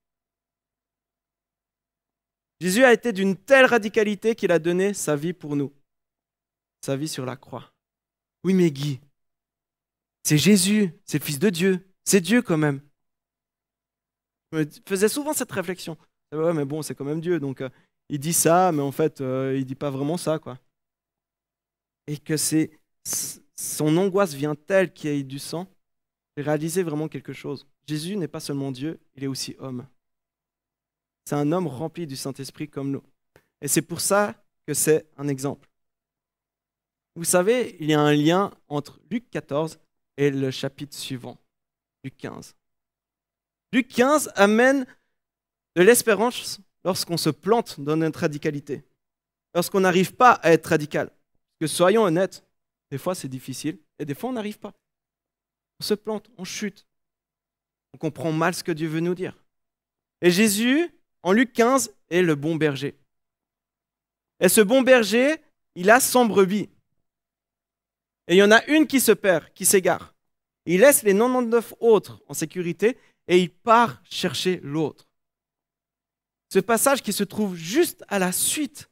Jésus 2.61 2.85
a 2.85 2.92
été 2.92 3.12
d'une 3.12 3.37
telle 3.37 3.66
radicalité 3.66 4.35
qu'il 4.35 4.53
a 4.53 4.59
donné 4.59 4.95
sa 4.95 5.16
vie 5.16 5.33
pour 5.33 5.57
nous, 5.57 5.73
sa 6.81 6.97
vie 6.97 7.09
sur 7.09 7.27
la 7.27 7.37
croix. 7.37 7.73
Oui, 8.45 8.55
mais 8.55 8.71
Guy, 8.71 9.01
c'est 10.23 10.38
Jésus, 10.38 10.92
c'est 11.05 11.19
le 11.19 11.25
Fils 11.25 11.38
de 11.38 11.51
Dieu, 11.51 11.87
c'est 12.05 12.21
Dieu 12.21 12.42
quand 12.42 12.57
même. 12.57 12.81
Je 14.53 14.59
me 14.59 14.66
faisais 14.87 15.09
souvent 15.09 15.33
cette 15.33 15.53
réflexion. 15.53 15.99
Ouais, 16.33 16.53
mais 16.55 16.64
bon, 16.64 16.83
c'est 16.83 16.95
quand 16.95 17.05
même 17.05 17.21
Dieu, 17.21 17.38
donc 17.40 17.61
euh, 17.61 17.69
il 18.09 18.19
dit 18.19 18.33
ça, 18.33 18.73
mais 18.73 18.83
en 18.83 18.92
fait, 18.92 19.21
euh, 19.21 19.57
il 19.57 19.64
dit 19.64 19.75
pas 19.75 19.90
vraiment 19.90 20.16
ça, 20.16 20.38
quoi. 20.38 20.59
Et 22.07 22.19
que 22.19 22.37
c'est 22.37 22.71
son 23.57 23.97
angoisse 23.97 24.35
vient 24.35 24.55
telle 24.55 24.92
qu'il 24.92 25.11
y 25.11 25.19
ait 25.19 25.23
du 25.23 25.38
sang, 25.38 25.69
j'ai 26.37 26.42
réalisé 26.42 26.83
vraiment 26.83 27.09
quelque 27.09 27.33
chose. 27.33 27.66
Jésus 27.87 28.16
n'est 28.16 28.29
pas 28.29 28.40
seulement 28.40 28.73
Dieu, 28.73 29.01
il 29.14 29.25
est 29.25 29.29
aussi 29.29 29.57
homme. 29.59 29.87
C'est 31.26 31.34
un 31.34 31.50
homme 31.50 31.66
rempli 31.66 32.06
du 32.06 32.16
Saint-Esprit 32.16 32.68
comme 32.68 32.90
nous. 32.90 33.02
Et 33.60 33.68
c'est 33.68 33.82
pour 33.82 34.00
ça 34.00 34.34
que 34.66 34.74
c'est 34.74 35.06
un 35.16 35.28
exemple. 35.28 35.68
Vous 37.16 37.24
savez, 37.24 37.76
il 37.80 37.90
y 37.90 37.94
a 37.94 38.00
un 38.00 38.14
lien 38.14 38.52
entre 38.68 39.00
Luc 39.10 39.28
14 39.30 39.78
et 40.16 40.30
le 40.30 40.50
chapitre 40.50 40.94
suivant, 40.94 41.36
Luc 42.04 42.16
15. 42.16 42.54
Luc 43.72 43.88
15 43.88 44.32
amène 44.36 44.86
de 45.74 45.82
l'espérance 45.82 46.60
lorsqu'on 46.84 47.16
se 47.16 47.30
plante 47.30 47.80
dans 47.80 47.96
notre 47.96 48.20
radicalité, 48.20 48.84
lorsqu'on 49.54 49.80
n'arrive 49.80 50.14
pas 50.14 50.32
à 50.32 50.52
être 50.52 50.66
radical. 50.66 51.08
Parce 51.08 51.58
que 51.60 51.66
soyons 51.66 52.02
honnêtes, 52.02 52.44
des 52.90 52.98
fois 52.98 53.14
c'est 53.14 53.28
difficile 53.28 53.78
et 53.98 54.04
des 54.04 54.14
fois 54.14 54.30
on 54.30 54.34
n'arrive 54.34 54.58
pas. 54.58 54.74
On 55.80 55.84
se 55.84 55.94
plante, 55.94 56.30
on 56.38 56.44
chute, 56.44 56.86
On 57.94 57.98
comprend 57.98 58.30
mal 58.30 58.54
ce 58.54 58.62
que 58.62 58.72
Dieu 58.72 58.88
veut 58.88 59.00
nous 59.00 59.14
dire. 59.14 59.34
Et 60.20 60.30
Jésus, 60.30 60.90
en 61.26 61.32
Luc 61.32 61.52
15, 61.54 61.92
est 62.10 62.22
le 62.22 62.36
bon 62.36 62.54
berger. 62.54 62.94
Et 64.38 64.48
ce 64.48 64.60
bon 64.60 64.82
berger, 64.82 65.34
il 65.74 65.90
a 65.90 65.98
100 65.98 66.26
brebis. 66.26 66.68
Et 68.28 68.34
il 68.34 68.36
y 68.36 68.44
en 68.44 68.52
a 68.52 68.64
une 68.66 68.86
qui 68.86 69.00
se 69.00 69.10
perd, 69.10 69.52
qui 69.52 69.64
s'égare. 69.64 70.14
Il 70.66 70.82
laisse 70.82 71.02
les 71.02 71.14
99 71.14 71.74
autres 71.80 72.22
en 72.28 72.34
sécurité 72.34 72.96
et 73.26 73.40
il 73.40 73.50
part 73.50 74.00
chercher 74.08 74.60
l'autre. 74.62 75.08
Ce 76.48 76.60
passage 76.60 77.02
qui 77.02 77.12
se 77.12 77.24
trouve 77.24 77.56
juste 77.56 78.04
à 78.06 78.20
la 78.20 78.30
suite 78.30 78.88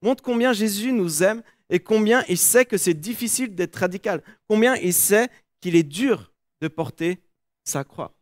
montre 0.00 0.22
combien 0.22 0.54
Jésus 0.54 0.90
nous 0.90 1.22
aime 1.22 1.42
et 1.68 1.80
combien 1.80 2.24
il 2.30 2.38
sait 2.38 2.64
que 2.64 2.78
c'est 2.78 2.94
difficile 2.94 3.54
d'être 3.54 3.76
radical, 3.76 4.22
combien 4.48 4.74
il 4.76 4.94
sait 4.94 5.28
qu'il 5.60 5.76
est 5.76 5.82
dur 5.82 6.32
de 6.62 6.68
porter 6.68 7.20
sa 7.62 7.84
croix. 7.84 8.14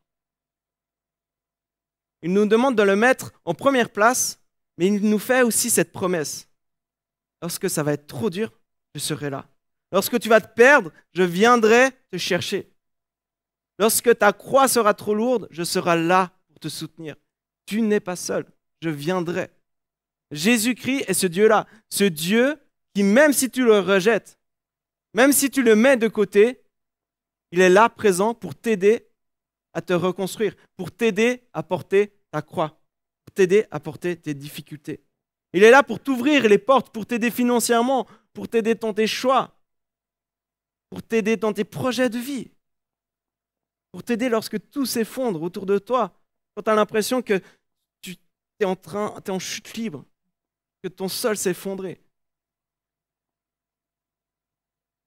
Il 2.23 2.33
nous 2.33 2.47
demande 2.47 2.77
de 2.77 2.83
le 2.83 2.97
mettre 2.97 3.33
en 3.45 3.55
première 3.55 3.91
place, 3.91 4.41
mais 4.77 4.87
il 4.87 5.09
nous 5.09 5.19
fait 5.19 5.43
aussi 5.43 5.71
cette 5.71 5.93
promesse. 5.93 6.49
Lorsque 7.43 7.71
ça 7.71 7.83
va 7.83 7.93
être 7.95 8.07
trop 8.07 8.31
dur, 8.31 8.53
je 8.95 9.01
serai 9.01 9.31
là. 9.31 9.47
Lorsque 9.93 10.21
tu 10.21 10.29
vas 10.29 10.41
te 10.41 10.55
perdre, 10.55 10.93
je 11.13 11.23
viendrai 11.23 11.91
te 12.11 12.19
chercher. 12.19 12.71
Lorsque 13.79 14.19
ta 14.19 14.33
croix 14.33 14.69
sera 14.69 14.95
trop 14.95 15.15
lourde, 15.15 15.49
je 15.51 15.63
serai 15.63 16.03
là 16.03 16.31
pour 16.49 16.61
te 16.61 16.69
soutenir. 16.69 17.17
Tu 17.67 17.81
n'es 17.81 18.01
pas 18.01 18.17
seul, 18.17 18.45
je 18.83 18.91
viendrai. 18.91 19.51
Jésus-Christ 20.31 21.05
est 21.09 21.15
ce 21.15 21.27
Dieu-là, 21.27 21.67
ce 21.89 22.05
Dieu 22.05 22.57
qui, 22.95 23.03
même 23.03 23.33
si 23.33 23.51
tu 23.51 23.65
le 23.65 23.81
rejettes, 23.81 24.39
même 25.15 25.33
si 25.33 25.51
tu 25.51 25.63
le 25.63 25.75
mets 25.75 25.97
de 25.97 26.09
côté, 26.09 26.63
il 27.53 27.61
est 27.61 27.71
là 27.71 27.89
présent 27.89 28.35
pour 28.35 28.55
t'aider 28.55 29.10
à 29.73 29.83
te 29.83 29.93
reconstruire, 29.93 30.55
pour 30.77 30.91
t'aider 30.91 31.43
à 31.53 31.63
porter 31.63 32.13
ta 32.31 32.43
croix, 32.43 32.81
pour 33.25 33.35
t'aider 33.35 33.67
à 33.71 33.81
porter 33.81 34.17
tes 34.17 34.35
difficultés. 34.35 35.03
Il 35.53 35.63
est 35.63 35.71
là 35.71 35.83
pour 35.83 36.01
t'ouvrir 36.01 36.49
les 36.49 36.59
portes, 36.59 36.93
pour 36.93 37.07
t'aider 37.07 37.31
financièrement, 37.31 38.07
pour 38.33 38.49
t'aider 38.49 38.75
dans 38.75 38.95
tes 38.95 39.07
choix, 39.07 39.57
pour 40.89 41.03
t'aider 41.03 41.37
dans 41.37 41.53
tes 41.53 41.65
projets 41.65 42.11
de 42.11 42.19
vie, 42.19 42.51
pour 43.93 44.03
t'aider 44.03 44.29
lorsque 44.29 44.71
tout 44.71 44.87
s'effondre 44.87 45.43
autour 45.43 45.67
de 45.67 45.79
toi, 45.79 46.15
quand 46.55 46.63
tu 46.63 46.71
as 46.71 46.75
l'impression 46.75 47.23
que 47.23 47.41
tu 48.01 48.17
es 48.61 48.65
en 48.65 48.77
train, 48.77 49.15
es 49.25 49.31
en 49.31 49.39
chute 49.39 49.75
libre, 49.75 50.05
que 50.83 50.89
ton 50.89 51.09
sol 51.09 51.37
s'est 51.37 51.51
effondré. 51.51 52.01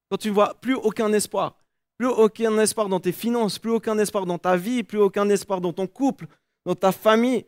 Quand 0.10 0.17
tu 0.17 0.30
ne 0.30 0.34
vois 0.34 0.54
plus 0.60 0.76
aucun 0.76 1.12
espoir, 1.13 1.58
plus 1.97 2.08
aucun 2.08 2.58
espoir 2.60 2.89
dans 2.89 2.99
tes 2.99 3.12
finances, 3.12 3.60
plus 3.60 3.71
aucun 3.71 3.97
espoir 3.97 4.25
dans 4.25 4.38
ta 4.38 4.58
vie, 4.58 4.84
plus 4.84 4.99
aucun 4.99 5.29
espoir 5.29 5.62
dans 5.62 5.73
ton 5.73 5.88
couple, 5.88 6.27
dans 6.65 6.75
ta 6.75 6.91
famille, 6.91 7.45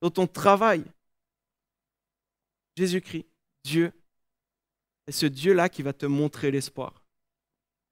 dans 0.00 0.10
ton 0.10 0.26
travail. 0.26 0.84
Jésus-Christ, 2.76 3.26
Dieu, 3.64 3.92
est 5.06 5.12
ce 5.12 5.26
Dieu-là 5.26 5.68
qui 5.68 5.82
va 5.82 5.92
te 5.92 6.06
montrer 6.06 6.50
l'espoir, 6.50 7.02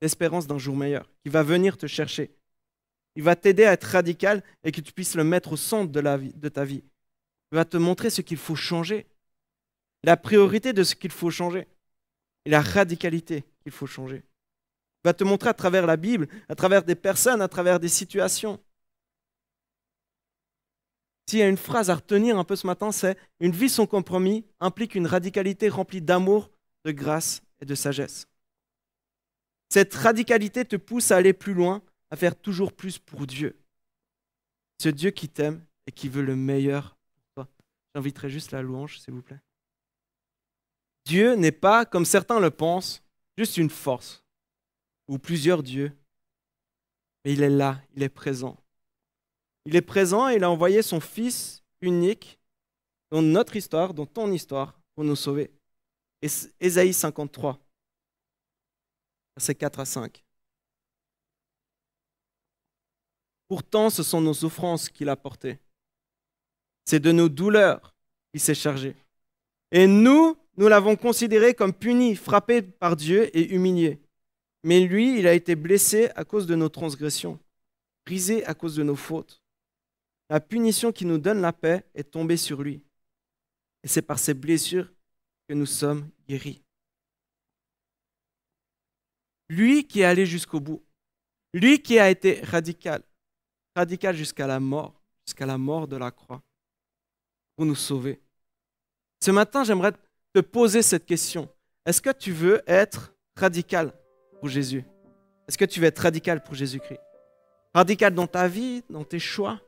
l'espérance 0.00 0.46
d'un 0.46 0.58
jour 0.58 0.76
meilleur, 0.76 1.10
qui 1.22 1.28
va 1.28 1.42
venir 1.42 1.76
te 1.76 1.86
chercher. 1.86 2.30
Il 3.16 3.22
va 3.22 3.34
t'aider 3.34 3.64
à 3.64 3.72
être 3.72 3.84
radical 3.84 4.44
et 4.62 4.70
que 4.70 4.80
tu 4.80 4.92
puisses 4.92 5.14
le 5.14 5.24
mettre 5.24 5.52
au 5.52 5.56
centre 5.56 5.90
de, 5.90 6.48
ta 6.48 6.64
vie. 6.64 6.84
Il 7.50 7.56
va 7.56 7.64
te 7.64 7.78
montrer 7.78 8.10
ce 8.10 8.20
qu'il 8.20 8.36
faut 8.36 8.54
changer, 8.54 9.06
la 10.04 10.16
priorité 10.16 10.72
de 10.72 10.84
ce 10.84 10.94
qu'il 10.94 11.10
faut 11.10 11.30
changer 11.30 11.66
et 12.44 12.50
la 12.50 12.60
radicalité 12.60 13.44
qu'il 13.62 13.72
faut 13.72 13.86
changer 13.86 14.22
va 15.06 15.14
te 15.14 15.24
montrer 15.24 15.48
à 15.48 15.54
travers 15.54 15.86
la 15.86 15.96
Bible, 15.96 16.28
à 16.48 16.56
travers 16.56 16.82
des 16.82 16.96
personnes, 16.96 17.40
à 17.40 17.48
travers 17.48 17.78
des 17.78 17.88
situations. 17.88 18.60
S'il 21.28 21.38
y 21.38 21.42
a 21.42 21.48
une 21.48 21.56
phrase 21.56 21.90
à 21.90 21.94
retenir 21.94 22.36
un 22.38 22.44
peu 22.44 22.56
ce 22.56 22.66
matin, 22.66 22.90
c'est 22.92 23.16
Une 23.40 23.52
vie 23.52 23.68
sans 23.68 23.86
compromis 23.86 24.44
implique 24.60 24.96
une 24.96 25.06
radicalité 25.06 25.68
remplie 25.68 26.02
d'amour, 26.02 26.50
de 26.84 26.90
grâce 26.90 27.42
et 27.60 27.64
de 27.64 27.74
sagesse. 27.74 28.26
Cette 29.68 29.94
radicalité 29.94 30.64
te 30.64 30.76
pousse 30.76 31.10
à 31.12 31.16
aller 31.16 31.32
plus 31.32 31.54
loin, 31.54 31.82
à 32.10 32.16
faire 32.16 32.36
toujours 32.36 32.72
plus 32.72 32.98
pour 32.98 33.26
Dieu. 33.26 33.56
Ce 34.82 34.88
Dieu 34.88 35.10
qui 35.10 35.28
t'aime 35.28 35.64
et 35.86 35.92
qui 35.92 36.08
veut 36.08 36.22
le 36.22 36.36
meilleur 36.36 36.96
pour 37.14 37.44
toi. 37.44 37.48
J'inviterai 37.94 38.28
juste 38.28 38.50
la 38.50 38.62
louange, 38.62 38.98
s'il 38.98 39.14
vous 39.14 39.22
plaît. 39.22 39.40
Dieu 41.04 41.34
n'est 41.34 41.52
pas, 41.52 41.84
comme 41.84 42.04
certains 42.04 42.40
le 42.40 42.50
pensent, 42.50 43.02
juste 43.36 43.56
une 43.56 43.70
force 43.70 44.25
ou 45.08 45.18
plusieurs 45.18 45.62
dieux, 45.62 45.92
mais 47.24 47.32
il 47.32 47.42
est 47.42 47.50
là, 47.50 47.80
il 47.94 48.02
est 48.02 48.08
présent. 48.08 48.56
Il 49.64 49.74
est 49.74 49.82
présent 49.82 50.28
et 50.28 50.36
il 50.36 50.44
a 50.44 50.50
envoyé 50.50 50.82
son 50.82 51.00
Fils 51.00 51.64
unique 51.80 52.38
dans 53.10 53.22
notre 53.22 53.56
histoire, 53.56 53.94
dans 53.94 54.06
ton 54.06 54.30
histoire, 54.30 54.80
pour 54.94 55.04
nous 55.04 55.16
sauver. 55.16 55.50
Ésaïe 56.60 56.92
53, 56.92 57.58
versets 59.36 59.54
4 59.54 59.80
à 59.80 59.84
5. 59.84 60.24
Pourtant, 63.48 63.90
ce 63.90 64.02
sont 64.02 64.20
nos 64.20 64.34
souffrances 64.34 64.88
qu'il 64.88 65.08
a 65.08 65.16
portées. 65.16 65.58
C'est 66.84 67.00
de 67.00 67.12
nos 67.12 67.28
douleurs 67.28 67.94
qu'il 68.32 68.40
s'est 68.40 68.54
chargé. 68.54 68.96
Et 69.70 69.86
nous, 69.86 70.36
nous 70.56 70.68
l'avons 70.68 70.96
considéré 70.96 71.54
comme 71.54 71.72
puni, 71.72 72.16
frappé 72.16 72.62
par 72.62 72.96
Dieu 72.96 73.36
et 73.36 73.54
humilié. 73.54 74.00
Mais 74.66 74.80
lui, 74.80 75.20
il 75.20 75.28
a 75.28 75.32
été 75.32 75.54
blessé 75.54 76.10
à 76.16 76.24
cause 76.24 76.44
de 76.44 76.56
nos 76.56 76.68
transgressions, 76.68 77.38
brisé 78.04 78.44
à 78.46 78.52
cause 78.52 78.74
de 78.74 78.82
nos 78.82 78.96
fautes. 78.96 79.40
La 80.28 80.40
punition 80.40 80.90
qui 80.90 81.04
nous 81.04 81.18
donne 81.18 81.40
la 81.40 81.52
paix 81.52 81.84
est 81.94 82.10
tombée 82.10 82.36
sur 82.36 82.64
lui. 82.64 82.82
Et 83.84 83.86
c'est 83.86 84.02
par 84.02 84.18
ses 84.18 84.34
blessures 84.34 84.92
que 85.48 85.54
nous 85.54 85.66
sommes 85.66 86.10
guéris. 86.28 86.64
Lui 89.48 89.86
qui 89.86 90.00
est 90.00 90.04
allé 90.04 90.26
jusqu'au 90.26 90.58
bout, 90.58 90.84
lui 91.54 91.80
qui 91.80 92.00
a 92.00 92.10
été 92.10 92.40
radical, 92.40 93.04
radical 93.76 94.16
jusqu'à 94.16 94.48
la 94.48 94.58
mort, 94.58 95.00
jusqu'à 95.24 95.46
la 95.46 95.58
mort 95.58 95.86
de 95.86 95.96
la 95.96 96.10
croix, 96.10 96.42
pour 97.54 97.66
nous 97.66 97.76
sauver. 97.76 98.20
Ce 99.22 99.30
matin, 99.30 99.62
j'aimerais 99.62 99.92
te 100.32 100.40
poser 100.40 100.82
cette 100.82 101.06
question. 101.06 101.48
Est-ce 101.84 102.02
que 102.02 102.10
tu 102.10 102.32
veux 102.32 102.60
être 102.66 103.14
radical? 103.36 103.96
Jésus? 104.48 104.84
Est-ce 105.48 105.58
que 105.58 105.64
tu 105.64 105.80
veux 105.80 105.86
être 105.86 105.98
radical 105.98 106.42
pour 106.42 106.54
Jésus-Christ? 106.54 107.00
Radical 107.74 108.14
dans 108.14 108.26
ta 108.26 108.48
vie, 108.48 108.82
dans 108.90 109.04
tes 109.04 109.18
choix, 109.18 109.60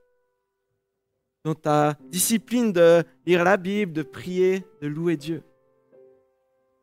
dans 1.44 1.54
ta 1.54 1.96
discipline 2.10 2.72
de 2.72 3.04
lire 3.26 3.44
la 3.44 3.56
Bible, 3.56 3.92
de 3.92 4.02
prier, 4.02 4.64
de 4.80 4.88
louer 4.88 5.16
Dieu. 5.16 5.42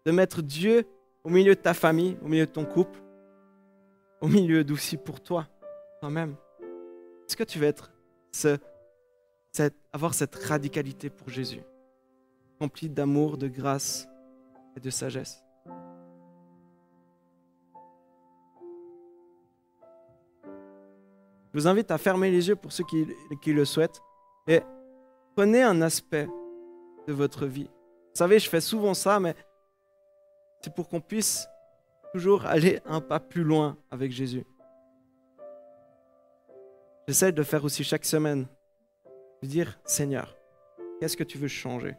De 0.05 0.12
mettre 0.12 0.41
Dieu 0.41 0.86
au 1.23 1.29
milieu 1.29 1.55
de 1.55 1.60
ta 1.60 1.73
famille, 1.73 2.17
au 2.23 2.27
milieu 2.27 2.45
de 2.45 2.51
ton 2.51 2.65
couple, 2.65 2.99
au 4.21 4.27
milieu 4.27 4.63
d'aussi 4.63 4.97
pour 4.97 5.21
toi, 5.21 5.47
toi-même? 5.99 6.36
Est-ce 7.27 7.36
que 7.36 7.43
tu 7.43 7.60
veux 7.60 7.67
être 7.67 7.91
ce, 8.31 8.58
avoir 9.91 10.13
cette 10.13 10.36
radicalité 10.36 11.10
pour 11.10 11.29
Jésus, 11.29 11.62
remplie 12.60 12.89
d'amour, 12.89 13.38
de 13.38 13.47
grâce 13.47 14.08
et 14.75 14.79
de 14.79 14.89
sagesse? 14.89 15.44
Je 21.55 21.61
vous 21.61 21.67
invite 21.69 21.89
à 21.89 21.97
fermer 21.97 22.31
les 22.31 22.49
yeux 22.49 22.57
pour 22.57 22.73
ceux 22.73 22.83
qui, 22.83 23.53
le 23.53 23.63
souhaitent 23.63 24.01
et 24.45 24.59
prenez 25.37 25.63
un 25.63 25.81
aspect 25.81 26.27
de 27.07 27.13
votre 27.13 27.45
vie. 27.45 27.69
Vous 27.69 28.17
savez, 28.17 28.39
je 28.39 28.49
fais 28.49 28.59
souvent 28.59 28.93
ça, 28.93 29.21
mais 29.21 29.33
c'est 30.59 30.75
pour 30.75 30.89
qu'on 30.89 30.99
puisse 30.99 31.47
toujours 32.11 32.45
aller 32.45 32.81
un 32.83 32.99
pas 32.99 33.21
plus 33.21 33.45
loin 33.45 33.77
avec 33.89 34.11
Jésus. 34.11 34.43
J'essaie 37.07 37.31
de 37.31 37.41
faire 37.41 37.63
aussi 37.63 37.85
chaque 37.85 38.03
semaine, 38.03 38.47
de 39.41 39.47
dire, 39.47 39.79
Seigneur, 39.85 40.35
qu'est-ce 40.99 41.15
que 41.15 41.23
tu 41.23 41.37
veux 41.37 41.47
changer? 41.47 41.95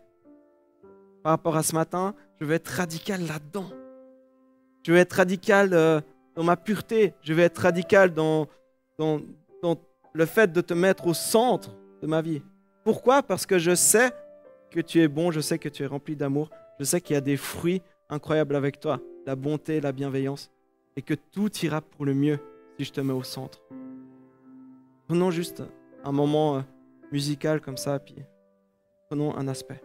Par 1.22 1.30
rapport 1.30 1.56
à 1.56 1.62
ce 1.62 1.74
matin, 1.74 2.14
je 2.42 2.44
veux 2.44 2.56
être 2.56 2.68
radical 2.68 3.26
là-dedans. 3.26 3.70
Je 4.82 4.92
veux 4.92 4.98
être 4.98 5.14
radical 5.14 5.72
euh, 5.72 6.02
dans 6.34 6.44
ma 6.44 6.58
pureté. 6.58 7.14
Je 7.22 7.32
veux 7.32 7.42
être 7.42 7.56
radical 7.56 8.12
dans, 8.12 8.48
dans, 8.98 9.22
le 10.16 10.24
fait 10.24 10.50
de 10.50 10.62
te 10.62 10.72
mettre 10.72 11.06
au 11.06 11.14
centre 11.14 11.76
de 12.00 12.06
ma 12.06 12.22
vie. 12.22 12.42
Pourquoi? 12.84 13.22
Parce 13.22 13.44
que 13.44 13.58
je 13.58 13.74
sais 13.74 14.12
que 14.70 14.80
tu 14.80 15.02
es 15.02 15.08
bon, 15.08 15.30
je 15.30 15.40
sais 15.40 15.58
que 15.58 15.68
tu 15.68 15.82
es 15.82 15.86
rempli 15.86 16.16
d'amour, 16.16 16.48
je 16.80 16.84
sais 16.84 17.02
qu'il 17.02 17.14
y 17.14 17.16
a 17.18 17.20
des 17.20 17.36
fruits 17.36 17.82
incroyables 18.08 18.56
avec 18.56 18.80
toi, 18.80 18.98
la 19.26 19.36
bonté, 19.36 19.80
la 19.80 19.92
bienveillance, 19.92 20.50
et 20.96 21.02
que 21.02 21.12
tout 21.12 21.50
ira 21.62 21.82
pour 21.82 22.06
le 22.06 22.14
mieux 22.14 22.38
si 22.78 22.84
je 22.84 22.92
te 22.92 23.00
mets 23.02 23.12
au 23.12 23.22
centre. 23.22 23.60
Prenons 25.06 25.30
juste 25.30 25.62
un 26.02 26.12
moment 26.12 26.56
euh, 26.56 26.60
musical 27.12 27.60
comme 27.60 27.76
ça, 27.76 27.98
puis 27.98 28.16
prenons 29.08 29.36
un 29.36 29.48
aspect. 29.48 29.82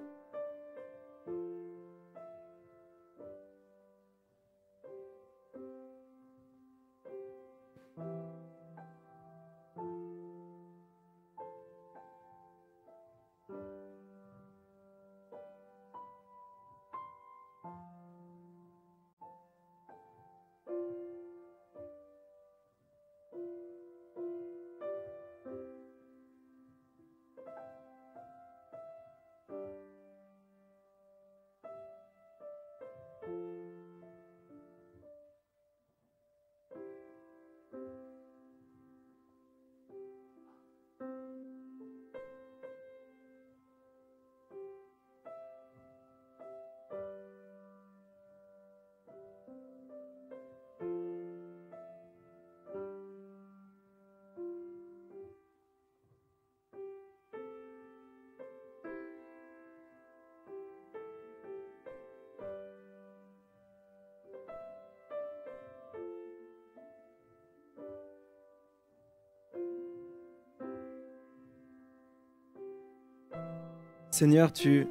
Seigneur, 74.22 74.54
tu, 74.54 74.88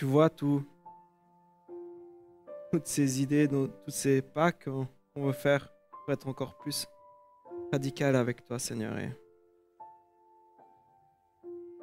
vois 0.00 0.30
tout, 0.30 0.64
toutes 2.70 2.86
ces 2.86 3.20
idées, 3.20 3.48
tous 3.48 3.72
ces 3.88 4.22
pas 4.22 4.52
qu'on 4.52 4.86
veut 5.16 5.32
faire 5.32 5.72
pour 5.90 6.12
être 6.12 6.28
encore 6.28 6.56
plus 6.56 6.86
radical 7.72 8.14
avec 8.14 8.46
toi, 8.46 8.60
Seigneur. 8.60 8.94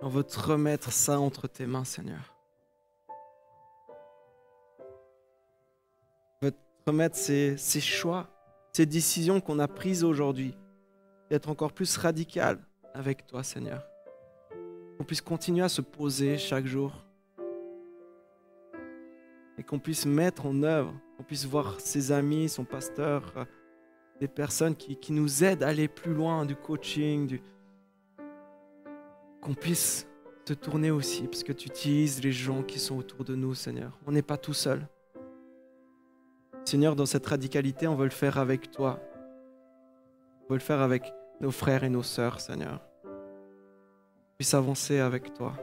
On 0.01 0.08
veut 0.08 0.23
te 0.23 0.39
remettre 0.39 0.93
ça 0.93 1.19
entre 1.19 1.49
tes 1.49 1.65
mains, 1.65 1.84
Seigneur. 1.84 2.38
On 6.41 6.45
veut 6.45 6.51
te 6.51 6.58
remettre 6.88 7.17
ces, 7.17 7.58
ces 7.58 7.82
choix, 7.82 8.30
ces 8.71 8.86
décisions 8.86 9.41
qu'on 9.41 9.60
a 9.60 9.67
prises 9.67 10.06
aujourd'hui, 10.06 10.56
d'être 11.30 11.49
encore 11.49 11.73
plus 11.73 11.97
radical 11.97 12.60
avec 12.93 13.27
toi, 13.27 13.43
Seigneur. 13.43 13.90
Qu'on 15.02 15.06
puisse 15.06 15.22
continuer 15.22 15.64
à 15.64 15.68
se 15.68 15.82
poser 15.82 16.38
chaque 16.38 16.68
jour. 16.68 16.94
Et 19.58 19.64
qu'on 19.64 19.80
puisse 19.80 20.06
mettre 20.06 20.46
en 20.46 20.62
œuvre, 20.62 20.94
qu'on 21.18 21.24
puisse 21.24 21.46
voir 21.48 21.80
ses 21.82 22.12
amis, 22.12 22.48
son 22.50 22.66
pasteur, 22.66 23.34
euh, 23.36 23.46
des 24.20 24.28
personnes 24.28 24.76
qui, 24.76 24.96
qui 24.98 25.12
nous 25.12 25.44
aident 25.44 25.64
à 25.64 25.70
aller 25.70 25.88
plus 25.88 26.14
loin 26.14 26.46
du 26.46 26.56
coaching, 26.56 27.40
qu'on 29.42 29.56
puisse 29.56 30.06
te 30.46 30.54
tourner 30.54 30.92
aussi, 30.92 31.24
parce 31.24 31.42
que 31.42 31.54
tu 31.54 31.70
utilises 31.70 32.22
les 32.22 32.32
gens 32.32 32.62
qui 32.62 32.78
sont 32.78 33.00
autour 33.00 33.24
de 33.26 33.34
nous, 33.34 33.56
Seigneur. 33.56 33.98
On 34.06 34.12
n'est 34.12 34.22
pas 34.22 34.38
tout 34.38 34.54
seul. 34.54 34.88
Seigneur, 36.64 36.96
dans 36.96 37.08
cette 37.08 37.26
radicalité, 37.26 37.88
on 37.88 37.96
veut 37.96 38.06
le 38.06 38.12
faire 38.12 38.38
avec 38.38 38.70
toi. 38.70 39.00
On 40.44 40.54
veut 40.54 40.60
le 40.60 40.64
faire 40.64 40.82
avec 40.82 41.12
nos 41.40 41.50
frères 41.50 41.84
et 41.84 41.90
nos 41.90 42.04
sœurs, 42.04 42.40
Seigneur. 42.40 42.90
Puisse 44.41 44.56
avancer 44.56 44.97
avec 44.97 45.36
toi 45.36 45.54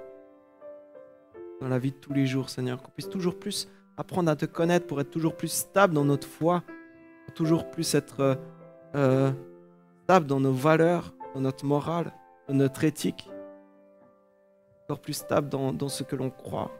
dans 1.60 1.66
la 1.66 1.80
vie 1.80 1.90
de 1.90 1.96
tous 1.96 2.12
les 2.12 2.26
jours, 2.26 2.48
Seigneur. 2.48 2.80
Qu'on 2.80 2.92
puisse 2.92 3.08
toujours 3.08 3.36
plus 3.36 3.68
apprendre 3.96 4.30
à 4.30 4.36
te 4.36 4.46
connaître 4.46 4.86
pour 4.86 5.00
être 5.00 5.10
toujours 5.10 5.36
plus 5.36 5.50
stable 5.50 5.94
dans 5.94 6.04
notre 6.04 6.28
foi, 6.28 6.62
pour 7.26 7.34
toujours 7.34 7.68
plus 7.72 7.96
être 7.96 8.20
euh, 8.20 8.34
euh, 8.94 9.32
stable 10.04 10.26
dans 10.26 10.38
nos 10.38 10.52
valeurs, 10.52 11.12
dans 11.34 11.40
notre 11.40 11.64
morale, 11.64 12.12
dans 12.46 12.54
notre 12.54 12.84
éthique, 12.84 13.28
encore 14.84 15.00
plus 15.00 15.14
stable 15.14 15.48
dans, 15.48 15.72
dans 15.72 15.88
ce 15.88 16.04
que 16.04 16.14
l'on 16.14 16.30
croit. 16.30 16.70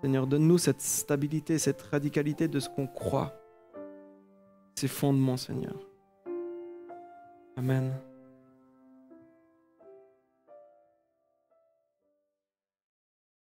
Seigneur, 0.00 0.28
donne-nous 0.28 0.58
cette 0.58 0.80
stabilité, 0.80 1.58
cette 1.58 1.82
radicalité 1.82 2.46
de 2.46 2.60
ce 2.60 2.68
qu'on 2.68 2.86
croit, 2.86 3.34
ces 4.76 4.86
fondements, 4.86 5.38
Seigneur. 5.38 5.74
Amen. 7.56 7.92